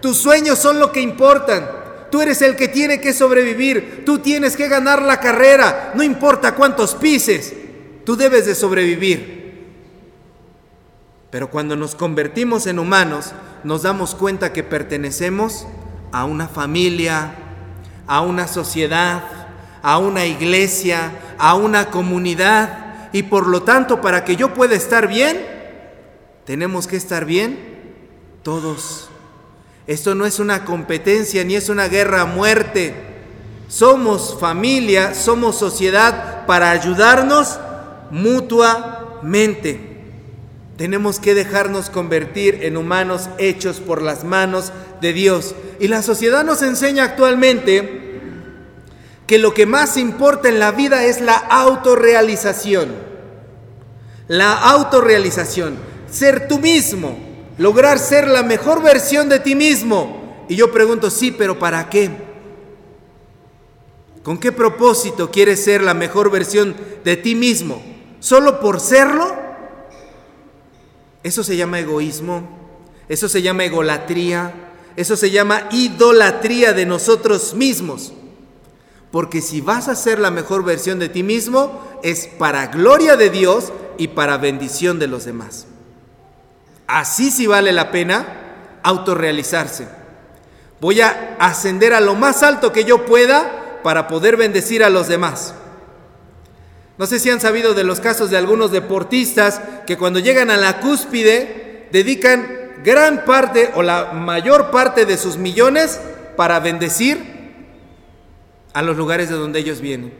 tus 0.01 0.17
sueños 0.17 0.60
son 0.60 0.79
lo 0.79 0.91
que 0.91 1.00
importan, 1.00 1.69
tú 2.12 2.22
eres 2.22 2.41
el 2.41 2.57
que 2.57 2.67
tiene 2.67 3.00
que 3.00 3.13
sobrevivir, 3.13 4.03
tú 4.05 4.19
tienes 4.19 4.57
que 4.57 4.67
ganar 4.67 5.01
la 5.01 5.22
carrera, 5.22 5.93
no 5.96 6.03
importa 6.03 6.53
cuántos 6.53 6.96
pises, 6.96 7.53
tú 8.05 8.17
debes 8.17 8.46
de 8.46 8.55
sobrevivir. 8.55 9.38
Pero 11.29 11.50
cuando 11.50 11.77
nos 11.77 11.96
convertimos 11.96 12.67
en 12.67 12.79
humanos, 12.79 13.31
nos 13.63 13.84
damos 13.84 14.15
cuenta 14.15 14.51
que 14.51 14.63
pertenecemos 14.63 15.65
a 16.12 16.25
una 16.25 16.50
familia, 16.50 17.36
a 18.07 18.21
una 18.21 18.47
sociedad, 18.47 19.23
a 19.83 19.97
una 19.99 20.25
iglesia, 20.25 21.11
a 21.37 21.55
una 21.55 21.91
comunidad. 21.91 23.09
Y 23.13 23.23
por 23.23 23.47
lo 23.47 23.63
tanto, 23.63 24.01
para 24.01 24.23
que 24.23 24.35
yo 24.35 24.53
pueda 24.53 24.75
estar 24.75 25.07
bien, 25.07 25.45
tenemos 26.45 26.87
que 26.87 26.95
estar 26.95 27.25
bien 27.25 27.59
todos. 28.43 29.09
Esto 29.85 30.15
no 30.15 30.25
es 30.25 30.39
una 30.39 30.65
competencia 30.65 31.43
ni 31.43 31.55
es 31.55 31.69
una 31.69 31.87
guerra 31.87 32.21
a 32.21 32.25
muerte. 32.25 32.93
Somos 33.67 34.37
familia, 34.39 35.13
somos 35.13 35.57
sociedad 35.57 36.45
para 36.45 36.71
ayudarnos 36.71 37.59
mutuamente. 38.11 39.87
Tenemos 40.77 41.19
que 41.19 41.34
dejarnos 41.34 41.89
convertir 41.89 42.60
en 42.62 42.77
humanos 42.77 43.29
hechos 43.39 43.79
por 43.79 44.03
las 44.03 44.24
manos 44.24 44.72
de 45.01 45.12
Dios. 45.12 45.55
Y 45.79 45.88
la 45.88 46.03
sociedad 46.03 46.43
nos 46.43 46.62
enseña 46.62 47.03
actualmente 47.03 48.22
que 49.25 49.39
lo 49.39 49.55
que 49.55 49.65
más 49.65 49.98
importa 49.98 50.50
en 50.50 50.60
la 50.60 50.72
vida 50.72 51.03
es 51.05 51.19
la 51.19 51.34
autorrealización. 51.34 52.96
La 54.27 54.53
autorrealización, 54.53 55.77
ser 56.12 56.48
tú 56.48 56.60
mismo, 56.60 57.17
lograr 57.57 57.98
ser 57.98 58.27
la 58.27 58.43
mejor 58.43 58.84
versión 58.84 59.29
de 59.29 59.39
ti 59.39 59.55
mismo. 59.55 60.46
Y 60.48 60.55
yo 60.57 60.72
pregunto, 60.72 61.10
sí, 61.10 61.31
pero 61.31 61.57
¿para 61.57 61.89
qué? 61.89 62.12
¿Con 64.22 64.38
qué 64.38 64.51
propósito 64.51 65.31
quieres 65.31 65.63
ser 65.63 65.81
la 65.81 65.96
mejor 65.96 66.29
versión 66.29 66.75
de 67.03 67.17
ti 67.17 67.33
mismo? 67.33 67.81
¿Solo 68.20 68.59
por 68.59 68.79
serlo? 68.79 69.47
Eso 71.27 71.44
se 71.44 71.57
llama 71.57 71.79
egoísmo, 71.79 72.48
eso 73.09 73.27
se 73.27 73.42
llama 73.42 73.66
egolatría, 73.66 74.53
eso 74.96 75.18
se 75.18 75.29
llama 75.29 75.68
idolatría 75.72 76.72
de 76.72 76.85
nosotros 76.85 77.53
mismos. 77.53 78.13
Porque 79.11 79.42
si 79.42 79.59
vas 79.59 79.90
a 79.90 79.96
ser 79.96 80.20
la 80.20 80.31
mejor 80.31 80.63
versión 80.63 81.00
de 81.00 81.09
ti 81.09 81.24
mismo, 81.24 81.83
es 82.01 82.27
para 82.27 82.68
gloria 82.68 83.18
de 83.18 83.29
Dios 83.29 83.74
y 83.98 84.07
para 84.07 84.37
bendición 84.37 85.00
de 85.00 85.07
los 85.07 85.25
demás. 85.25 85.68
Así 86.87 87.29
sí 87.29 87.46
vale 87.46 87.74
la 87.74 87.92
pena 87.92 88.79
autorrealizarse. 88.81 89.90
Voy 90.79 91.01
a 91.01 91.35
ascender 91.40 91.94
a 91.94 92.00
lo 92.00 92.16
más 92.16 92.42
alto 92.42 92.72
que 92.72 92.85
yo 92.85 93.05
pueda 93.05 93.81
para 93.83 94.07
poder 94.07 94.37
bendecir 94.37 94.81
a 94.81 94.90
los 94.90 95.09
demás. 95.09 95.55
No 96.98 97.05
sé 97.05 97.20
si 97.20 97.29
han 97.29 97.40
sabido 97.40 97.74
de 97.74 97.83
los 97.83 98.00
casos 98.00 98.29
de 98.29 98.38
algunos 98.38 98.72
deportistas 98.72 99.62
que 99.86 99.98
cuando 99.98 100.20
llegan 100.20 100.50
a 100.50 100.57
la 100.57 100.79
cúspide 100.79 101.88
dedican 101.92 102.48
gran 102.83 103.24
parte 103.25 103.72
o 103.75 103.83
la 103.83 104.14
mayor 104.14 104.72
parte 104.72 105.05
de 105.05 105.18
sus 105.18 105.38
millones 105.38 106.00
para 106.36 106.60
bendecir 106.60 107.38
a 108.74 108.81
los 108.81 108.98
lugares 108.98 109.29
de 109.29 109.36
donde 109.36 109.60
ellos 109.60 109.81
vienen. 109.81 110.14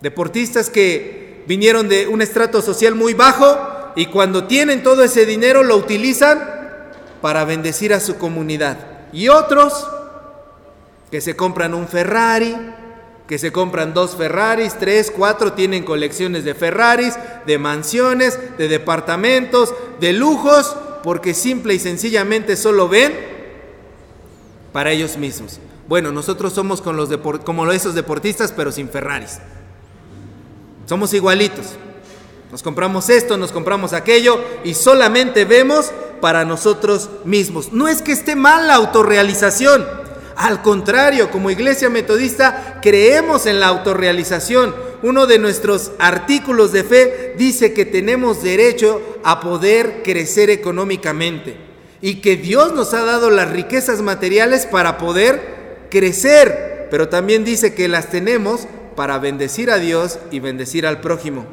Deportistas 0.00 0.68
que 0.68 1.44
vinieron 1.46 1.88
de 1.88 2.08
un 2.08 2.22
estrato 2.22 2.60
social 2.60 2.94
muy 2.94 3.14
bajo 3.14 3.92
y 3.94 4.06
cuando 4.06 4.44
tienen 4.44 4.82
todo 4.82 5.02
ese 5.02 5.26
dinero 5.26 5.62
lo 5.62 5.76
utilizan 5.76 6.40
para 7.20 7.44
bendecir 7.44 7.94
a 7.94 8.00
su 8.00 8.16
comunidad. 8.18 8.78
Y 9.12 9.28
otros 9.28 9.88
que 11.10 11.20
se 11.20 11.36
compran 11.36 11.72
un 11.72 11.88
Ferrari, 11.88 12.54
que 13.26 13.38
se 13.38 13.52
compran 13.52 13.92
dos 13.92 14.16
Ferraris, 14.16 14.76
tres, 14.78 15.10
cuatro, 15.10 15.52
tienen 15.52 15.84
colecciones 15.84 16.44
de 16.44 16.54
Ferraris, 16.54 17.18
de 17.46 17.58
mansiones, 17.58 18.38
de 18.56 18.68
departamentos, 18.68 19.74
de 20.00 20.12
lujos, 20.12 20.76
porque 21.02 21.34
simple 21.34 21.74
y 21.74 21.78
sencillamente 21.78 22.56
solo 22.56 22.88
ven 22.88 23.12
para 24.72 24.92
ellos 24.92 25.16
mismos. 25.16 25.58
Bueno, 25.88 26.12
nosotros 26.12 26.52
somos 26.52 26.82
con 26.82 26.96
los 26.96 27.08
como 27.44 27.70
esos 27.70 27.94
deportistas, 27.94 28.52
pero 28.52 28.72
sin 28.72 28.88
Ferraris. 28.88 29.38
Somos 30.86 31.12
igualitos. 31.14 31.74
Nos 32.50 32.62
compramos 32.62 33.10
esto, 33.10 33.36
nos 33.36 33.50
compramos 33.50 33.92
aquello 33.92 34.40
y 34.64 34.74
solamente 34.74 35.44
vemos 35.44 35.90
para 36.20 36.44
nosotros 36.44 37.10
mismos. 37.24 37.72
No 37.72 37.88
es 37.88 38.02
que 38.02 38.12
esté 38.12 38.36
mal 38.36 38.68
la 38.68 38.74
autorrealización. 38.74 40.05
Al 40.36 40.60
contrario, 40.60 41.30
como 41.30 41.50
iglesia 41.50 41.88
metodista 41.88 42.78
creemos 42.82 43.46
en 43.46 43.58
la 43.58 43.68
autorrealización. 43.68 44.74
Uno 45.02 45.26
de 45.26 45.38
nuestros 45.38 45.92
artículos 45.98 46.72
de 46.72 46.84
fe 46.84 47.34
dice 47.38 47.72
que 47.72 47.86
tenemos 47.86 48.42
derecho 48.42 49.00
a 49.24 49.40
poder 49.40 50.02
crecer 50.02 50.50
económicamente 50.50 51.56
y 52.02 52.16
que 52.16 52.36
Dios 52.36 52.74
nos 52.74 52.92
ha 52.92 53.02
dado 53.02 53.30
las 53.30 53.50
riquezas 53.50 54.02
materiales 54.02 54.66
para 54.66 54.98
poder 54.98 55.86
crecer, 55.90 56.88
pero 56.90 57.08
también 57.08 57.44
dice 57.44 57.74
que 57.74 57.88
las 57.88 58.10
tenemos 58.10 58.66
para 58.94 59.18
bendecir 59.18 59.70
a 59.70 59.78
Dios 59.78 60.18
y 60.30 60.40
bendecir 60.40 60.86
al 60.86 61.00
prójimo. 61.00 61.46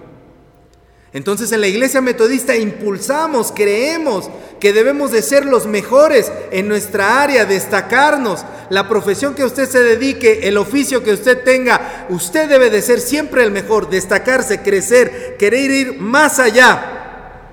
Entonces 1.14 1.52
en 1.52 1.62
la 1.62 1.68
iglesia 1.68 2.02
metodista 2.02 2.56
impulsamos, 2.56 3.52
creemos 3.56 4.30
que 4.60 4.74
debemos 4.74 5.12
de 5.12 5.22
ser 5.22 5.46
los 5.46 5.68
mejores 5.68 6.32
en 6.52 6.68
nuestra 6.68 7.22
área, 7.22 7.46
destacarnos. 7.46 8.44
La 8.70 8.90
profesión 8.90 9.36
que 9.36 9.44
usted 9.44 9.70
se 9.70 9.84
dedique, 9.84 10.48
el 10.48 10.58
oficio 10.58 11.04
que 11.04 11.14
usted 11.14 11.44
tenga, 11.44 12.08
usted 12.10 12.50
debe 12.50 12.72
de 12.72 12.82
ser 12.82 13.00
siempre 13.00 13.44
el 13.44 13.52
mejor, 13.52 13.90
destacarse, 13.92 14.62
crecer, 14.64 15.38
querer 15.38 15.70
ir 15.70 16.00
más 16.00 16.40
allá. 16.40 17.52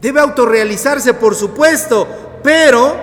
Debe 0.00 0.20
autorrealizarse, 0.20 1.14
por 1.14 1.34
supuesto, 1.34 2.06
pero 2.44 2.94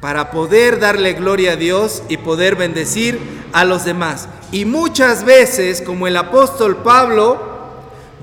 para 0.00 0.30
poder 0.30 0.78
darle 0.78 1.14
gloria 1.14 1.52
a 1.52 1.56
Dios 1.56 2.04
y 2.08 2.18
poder 2.18 2.54
bendecir 2.54 3.18
a 3.52 3.64
los 3.64 3.84
demás. 3.84 4.28
Y 4.52 4.66
muchas 4.66 5.24
veces, 5.24 5.82
como 5.82 6.06
el 6.06 6.16
apóstol 6.16 6.76
Pablo, 6.84 7.47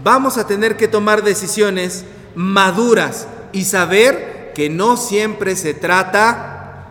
vamos 0.05 0.37
a 0.37 0.45
tener 0.45 0.77
que 0.77 0.87
tomar 0.87 1.23
decisiones 1.23 2.05
maduras 2.35 3.27
y 3.51 3.65
saber 3.65 4.51
que 4.53 4.69
no 4.69 4.97
siempre 4.97 5.55
se 5.55 5.73
trata 5.73 6.85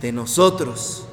de 0.00 0.12
nosotros, 0.12 1.08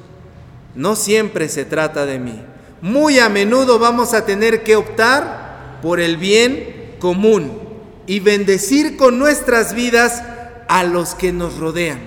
no 0.76 0.94
siempre 0.94 1.48
se 1.48 1.64
trata 1.64 2.06
de 2.06 2.20
mí. 2.20 2.40
Muy 2.80 3.18
a 3.18 3.28
menudo 3.28 3.80
vamos 3.80 4.14
a 4.14 4.24
tener 4.24 4.62
que 4.62 4.76
optar 4.76 5.80
por 5.82 5.98
el 5.98 6.18
bien 6.18 6.94
común 7.00 7.60
y 8.06 8.20
bendecir 8.20 8.96
con 8.96 9.18
nuestras 9.18 9.74
vidas 9.74 10.22
a 10.68 10.84
los 10.84 11.16
que 11.16 11.32
nos 11.32 11.58
rodean. 11.58 11.98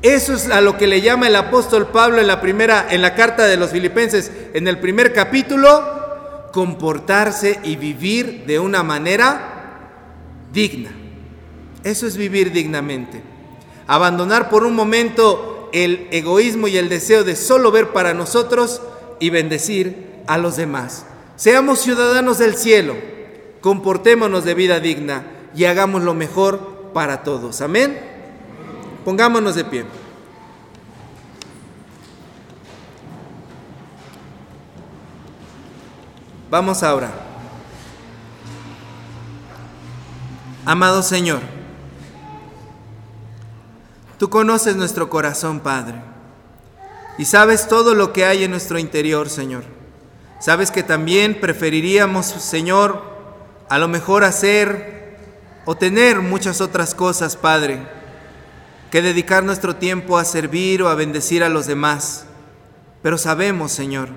Eso 0.00 0.32
es 0.32 0.48
a 0.48 0.62
lo 0.62 0.78
que 0.78 0.86
le 0.86 1.02
llama 1.02 1.26
el 1.28 1.36
apóstol 1.36 1.88
Pablo 1.88 2.22
en 2.22 2.26
la 2.26 2.40
primera 2.40 2.86
en 2.88 3.02
la 3.02 3.14
carta 3.14 3.44
de 3.44 3.58
los 3.58 3.72
Filipenses 3.72 4.32
en 4.54 4.66
el 4.66 4.78
primer 4.78 5.12
capítulo 5.12 5.95
comportarse 6.56 7.60
y 7.64 7.76
vivir 7.76 8.44
de 8.46 8.58
una 8.58 8.82
manera 8.82 9.90
digna. 10.54 10.88
Eso 11.84 12.06
es 12.06 12.16
vivir 12.16 12.50
dignamente. 12.50 13.20
Abandonar 13.86 14.48
por 14.48 14.64
un 14.64 14.74
momento 14.74 15.68
el 15.74 16.08
egoísmo 16.12 16.66
y 16.66 16.78
el 16.78 16.88
deseo 16.88 17.24
de 17.24 17.36
solo 17.36 17.70
ver 17.72 17.90
para 17.92 18.14
nosotros 18.14 18.80
y 19.20 19.28
bendecir 19.28 20.22
a 20.26 20.38
los 20.38 20.56
demás. 20.56 21.04
Seamos 21.36 21.80
ciudadanos 21.80 22.38
del 22.38 22.56
cielo, 22.56 22.94
comportémonos 23.60 24.46
de 24.46 24.54
vida 24.54 24.80
digna 24.80 25.26
y 25.54 25.66
hagamos 25.66 26.04
lo 26.04 26.14
mejor 26.14 26.90
para 26.94 27.22
todos. 27.22 27.60
Amén. 27.60 28.00
Pongámonos 29.04 29.56
de 29.56 29.64
pie. 29.66 29.84
Vamos 36.48 36.82
ahora. 36.84 37.10
Amado 40.64 41.02
Señor, 41.02 41.40
tú 44.18 44.30
conoces 44.30 44.74
nuestro 44.74 45.08
corazón, 45.08 45.60
Padre, 45.60 45.94
y 47.18 47.24
sabes 47.24 47.68
todo 47.68 47.94
lo 47.94 48.12
que 48.12 48.24
hay 48.24 48.44
en 48.44 48.50
nuestro 48.50 48.78
interior, 48.78 49.28
Señor. 49.28 49.64
Sabes 50.40 50.70
que 50.70 50.82
también 50.82 51.40
preferiríamos, 51.40 52.26
Señor, 52.26 53.02
a 53.68 53.78
lo 53.78 53.88
mejor 53.88 54.24
hacer 54.24 55.16
o 55.64 55.76
tener 55.76 56.20
muchas 56.20 56.60
otras 56.60 56.94
cosas, 56.94 57.36
Padre, 57.36 57.80
que 58.90 59.02
dedicar 59.02 59.44
nuestro 59.44 59.76
tiempo 59.76 60.18
a 60.18 60.24
servir 60.24 60.82
o 60.82 60.88
a 60.88 60.94
bendecir 60.94 61.42
a 61.42 61.48
los 61.48 61.66
demás. 61.66 62.26
Pero 63.02 63.18
sabemos, 63.18 63.72
Señor, 63.72 64.10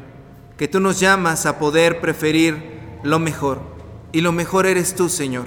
que 0.59 0.67
tú 0.67 0.81
nos 0.81 0.99
llamas 0.99 1.45
a 1.45 1.57
poder 1.57 2.01
preferir 2.01 2.61
lo 3.01 3.17
mejor. 3.17 3.61
Y 4.11 4.19
lo 4.19 4.33
mejor 4.33 4.65
eres 4.65 4.93
tú, 4.93 5.07
Señor. 5.07 5.45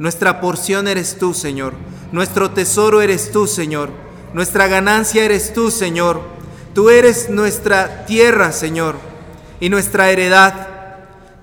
Nuestra 0.00 0.40
porción 0.40 0.88
eres 0.88 1.16
tú, 1.16 1.32
Señor. 1.32 1.74
Nuestro 2.10 2.50
tesoro 2.50 3.00
eres 3.00 3.30
tú, 3.30 3.46
Señor. 3.46 3.90
Nuestra 4.34 4.66
ganancia 4.66 5.24
eres 5.24 5.52
tú, 5.54 5.70
Señor. 5.70 6.20
Tú 6.74 6.90
eres 6.90 7.30
nuestra 7.30 8.04
tierra, 8.04 8.50
Señor, 8.50 8.96
y 9.60 9.68
nuestra 9.68 10.10
heredad. 10.10 10.66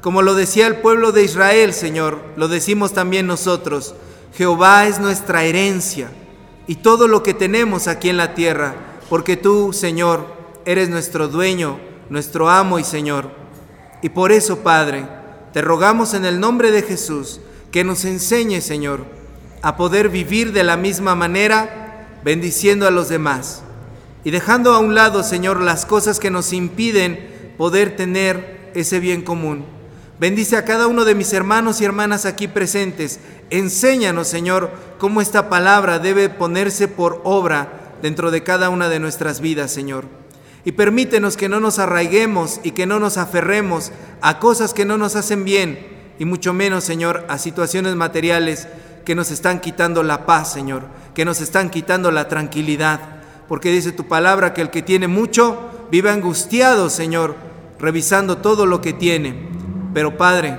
Como 0.01 0.21
lo 0.21 0.35
decía 0.35 0.67
el 0.67 0.75
pueblo 0.75 1.13
de 1.13 1.23
Israel, 1.23 1.73
Señor, 1.73 2.19
lo 2.35 2.49
decimos 2.49 2.91
también 2.91 3.27
nosotros. 3.27 3.95
Jehová 4.33 4.87
es 4.87 4.99
nuestra 4.99 5.45
herencia 5.45 6.09
y 6.67 6.75
todo 6.75 7.07
lo 7.07 7.23
que 7.23 7.33
tenemos 7.33 7.87
aquí 7.87 8.09
en 8.09 8.17
la 8.17 8.33
tierra, 8.33 8.75
porque 9.09 9.37
tú, 9.37 9.71
Señor, 9.71 10.25
eres 10.65 10.89
nuestro 10.89 11.29
dueño 11.29 11.79
nuestro 12.09 12.49
amo 12.49 12.79
y 12.79 12.83
Señor. 12.83 13.29
Y 14.01 14.09
por 14.09 14.31
eso, 14.31 14.59
Padre, 14.59 15.07
te 15.53 15.61
rogamos 15.61 16.13
en 16.13 16.25
el 16.25 16.39
nombre 16.39 16.71
de 16.71 16.81
Jesús 16.81 17.39
que 17.71 17.83
nos 17.83 18.05
enseñe, 18.05 18.61
Señor, 18.61 19.05
a 19.61 19.77
poder 19.77 20.09
vivir 20.09 20.53
de 20.53 20.63
la 20.63 20.77
misma 20.77 21.15
manera, 21.15 22.07
bendiciendo 22.23 22.87
a 22.87 22.91
los 22.91 23.09
demás 23.09 23.63
y 24.25 24.31
dejando 24.31 24.73
a 24.73 24.79
un 24.79 24.95
lado, 24.95 25.23
Señor, 25.23 25.61
las 25.61 25.85
cosas 25.85 26.19
que 26.19 26.31
nos 26.31 26.51
impiden 26.51 27.53
poder 27.57 27.95
tener 27.95 28.71
ese 28.73 28.99
bien 28.99 29.21
común. 29.21 29.65
Bendice 30.19 30.57
a 30.57 30.65
cada 30.65 30.87
uno 30.87 31.05
de 31.05 31.13
mis 31.13 31.31
hermanos 31.31 31.79
y 31.79 31.85
hermanas 31.85 32.25
aquí 32.25 32.47
presentes. 32.47 33.19
Enséñanos, 33.51 34.27
Señor, 34.27 34.71
cómo 34.97 35.21
esta 35.21 35.47
palabra 35.47 35.99
debe 35.99 36.29
ponerse 36.29 36.87
por 36.87 37.21
obra 37.23 37.97
dentro 38.01 38.31
de 38.31 38.41
cada 38.41 38.69
una 38.69 38.89
de 38.89 38.99
nuestras 38.99 39.41
vidas, 39.41 39.71
Señor. 39.71 40.24
Y 40.65 40.73
permítenos 40.73 41.37
que 41.37 41.47
no 41.47 41.59
nos 41.59 41.79
arraiguemos 41.79 42.59
y 42.63 42.71
que 42.71 42.87
no 42.87 42.99
nos 42.99 43.17
aferremos 43.17 43.91
a 44.21 44.39
cosas 44.39 44.73
que 44.73 44.83
no 44.83 44.97
nos 44.97 45.15
hacen 45.15 45.45
bien, 45.45 45.95
y 46.17 46.25
mucho 46.25 46.53
menos, 46.53 46.83
Señor, 46.83 47.25
a 47.27 47.37
situaciones 47.37 47.95
materiales 47.95 48.67
que 49.05 49.15
nos 49.15 49.31
están 49.31 49.59
quitando 49.59 50.01
la 50.01 50.25
paz, 50.25 50.51
Señor, 50.51 50.83
que 51.13 51.25
nos 51.25 51.41
están 51.41 51.69
quitando 51.69 52.11
la 52.11 52.27
tranquilidad. 52.27 52.99
Porque 53.47 53.71
dice 53.71 53.91
tu 53.91 54.07
palabra 54.07 54.53
que 54.53 54.61
el 54.61 54.71
que 54.71 54.81
tiene 54.81 55.07
mucho 55.07 55.87
vive 55.91 56.09
angustiado, 56.09 56.89
Señor, 56.89 57.35
revisando 57.79 58.37
todo 58.37 58.65
lo 58.65 58.81
que 58.81 58.93
tiene. 58.93 59.35
Pero 59.93 60.17
Padre, 60.17 60.57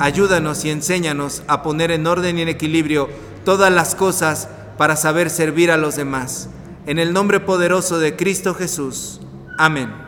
ayúdanos 0.00 0.64
y 0.64 0.70
enséñanos 0.70 1.42
a 1.46 1.62
poner 1.62 1.90
en 1.92 2.06
orden 2.06 2.38
y 2.38 2.42
en 2.42 2.48
equilibrio 2.48 3.08
todas 3.44 3.72
las 3.72 3.94
cosas 3.94 4.48
para 4.76 4.96
saber 4.96 5.30
servir 5.30 5.70
a 5.70 5.76
los 5.76 5.94
demás. 5.94 6.48
En 6.86 6.98
el 6.98 7.12
nombre 7.12 7.40
poderoso 7.40 7.98
de 7.98 8.16
Cristo 8.16 8.54
Jesús. 8.54 9.20
Amén. 9.56 10.05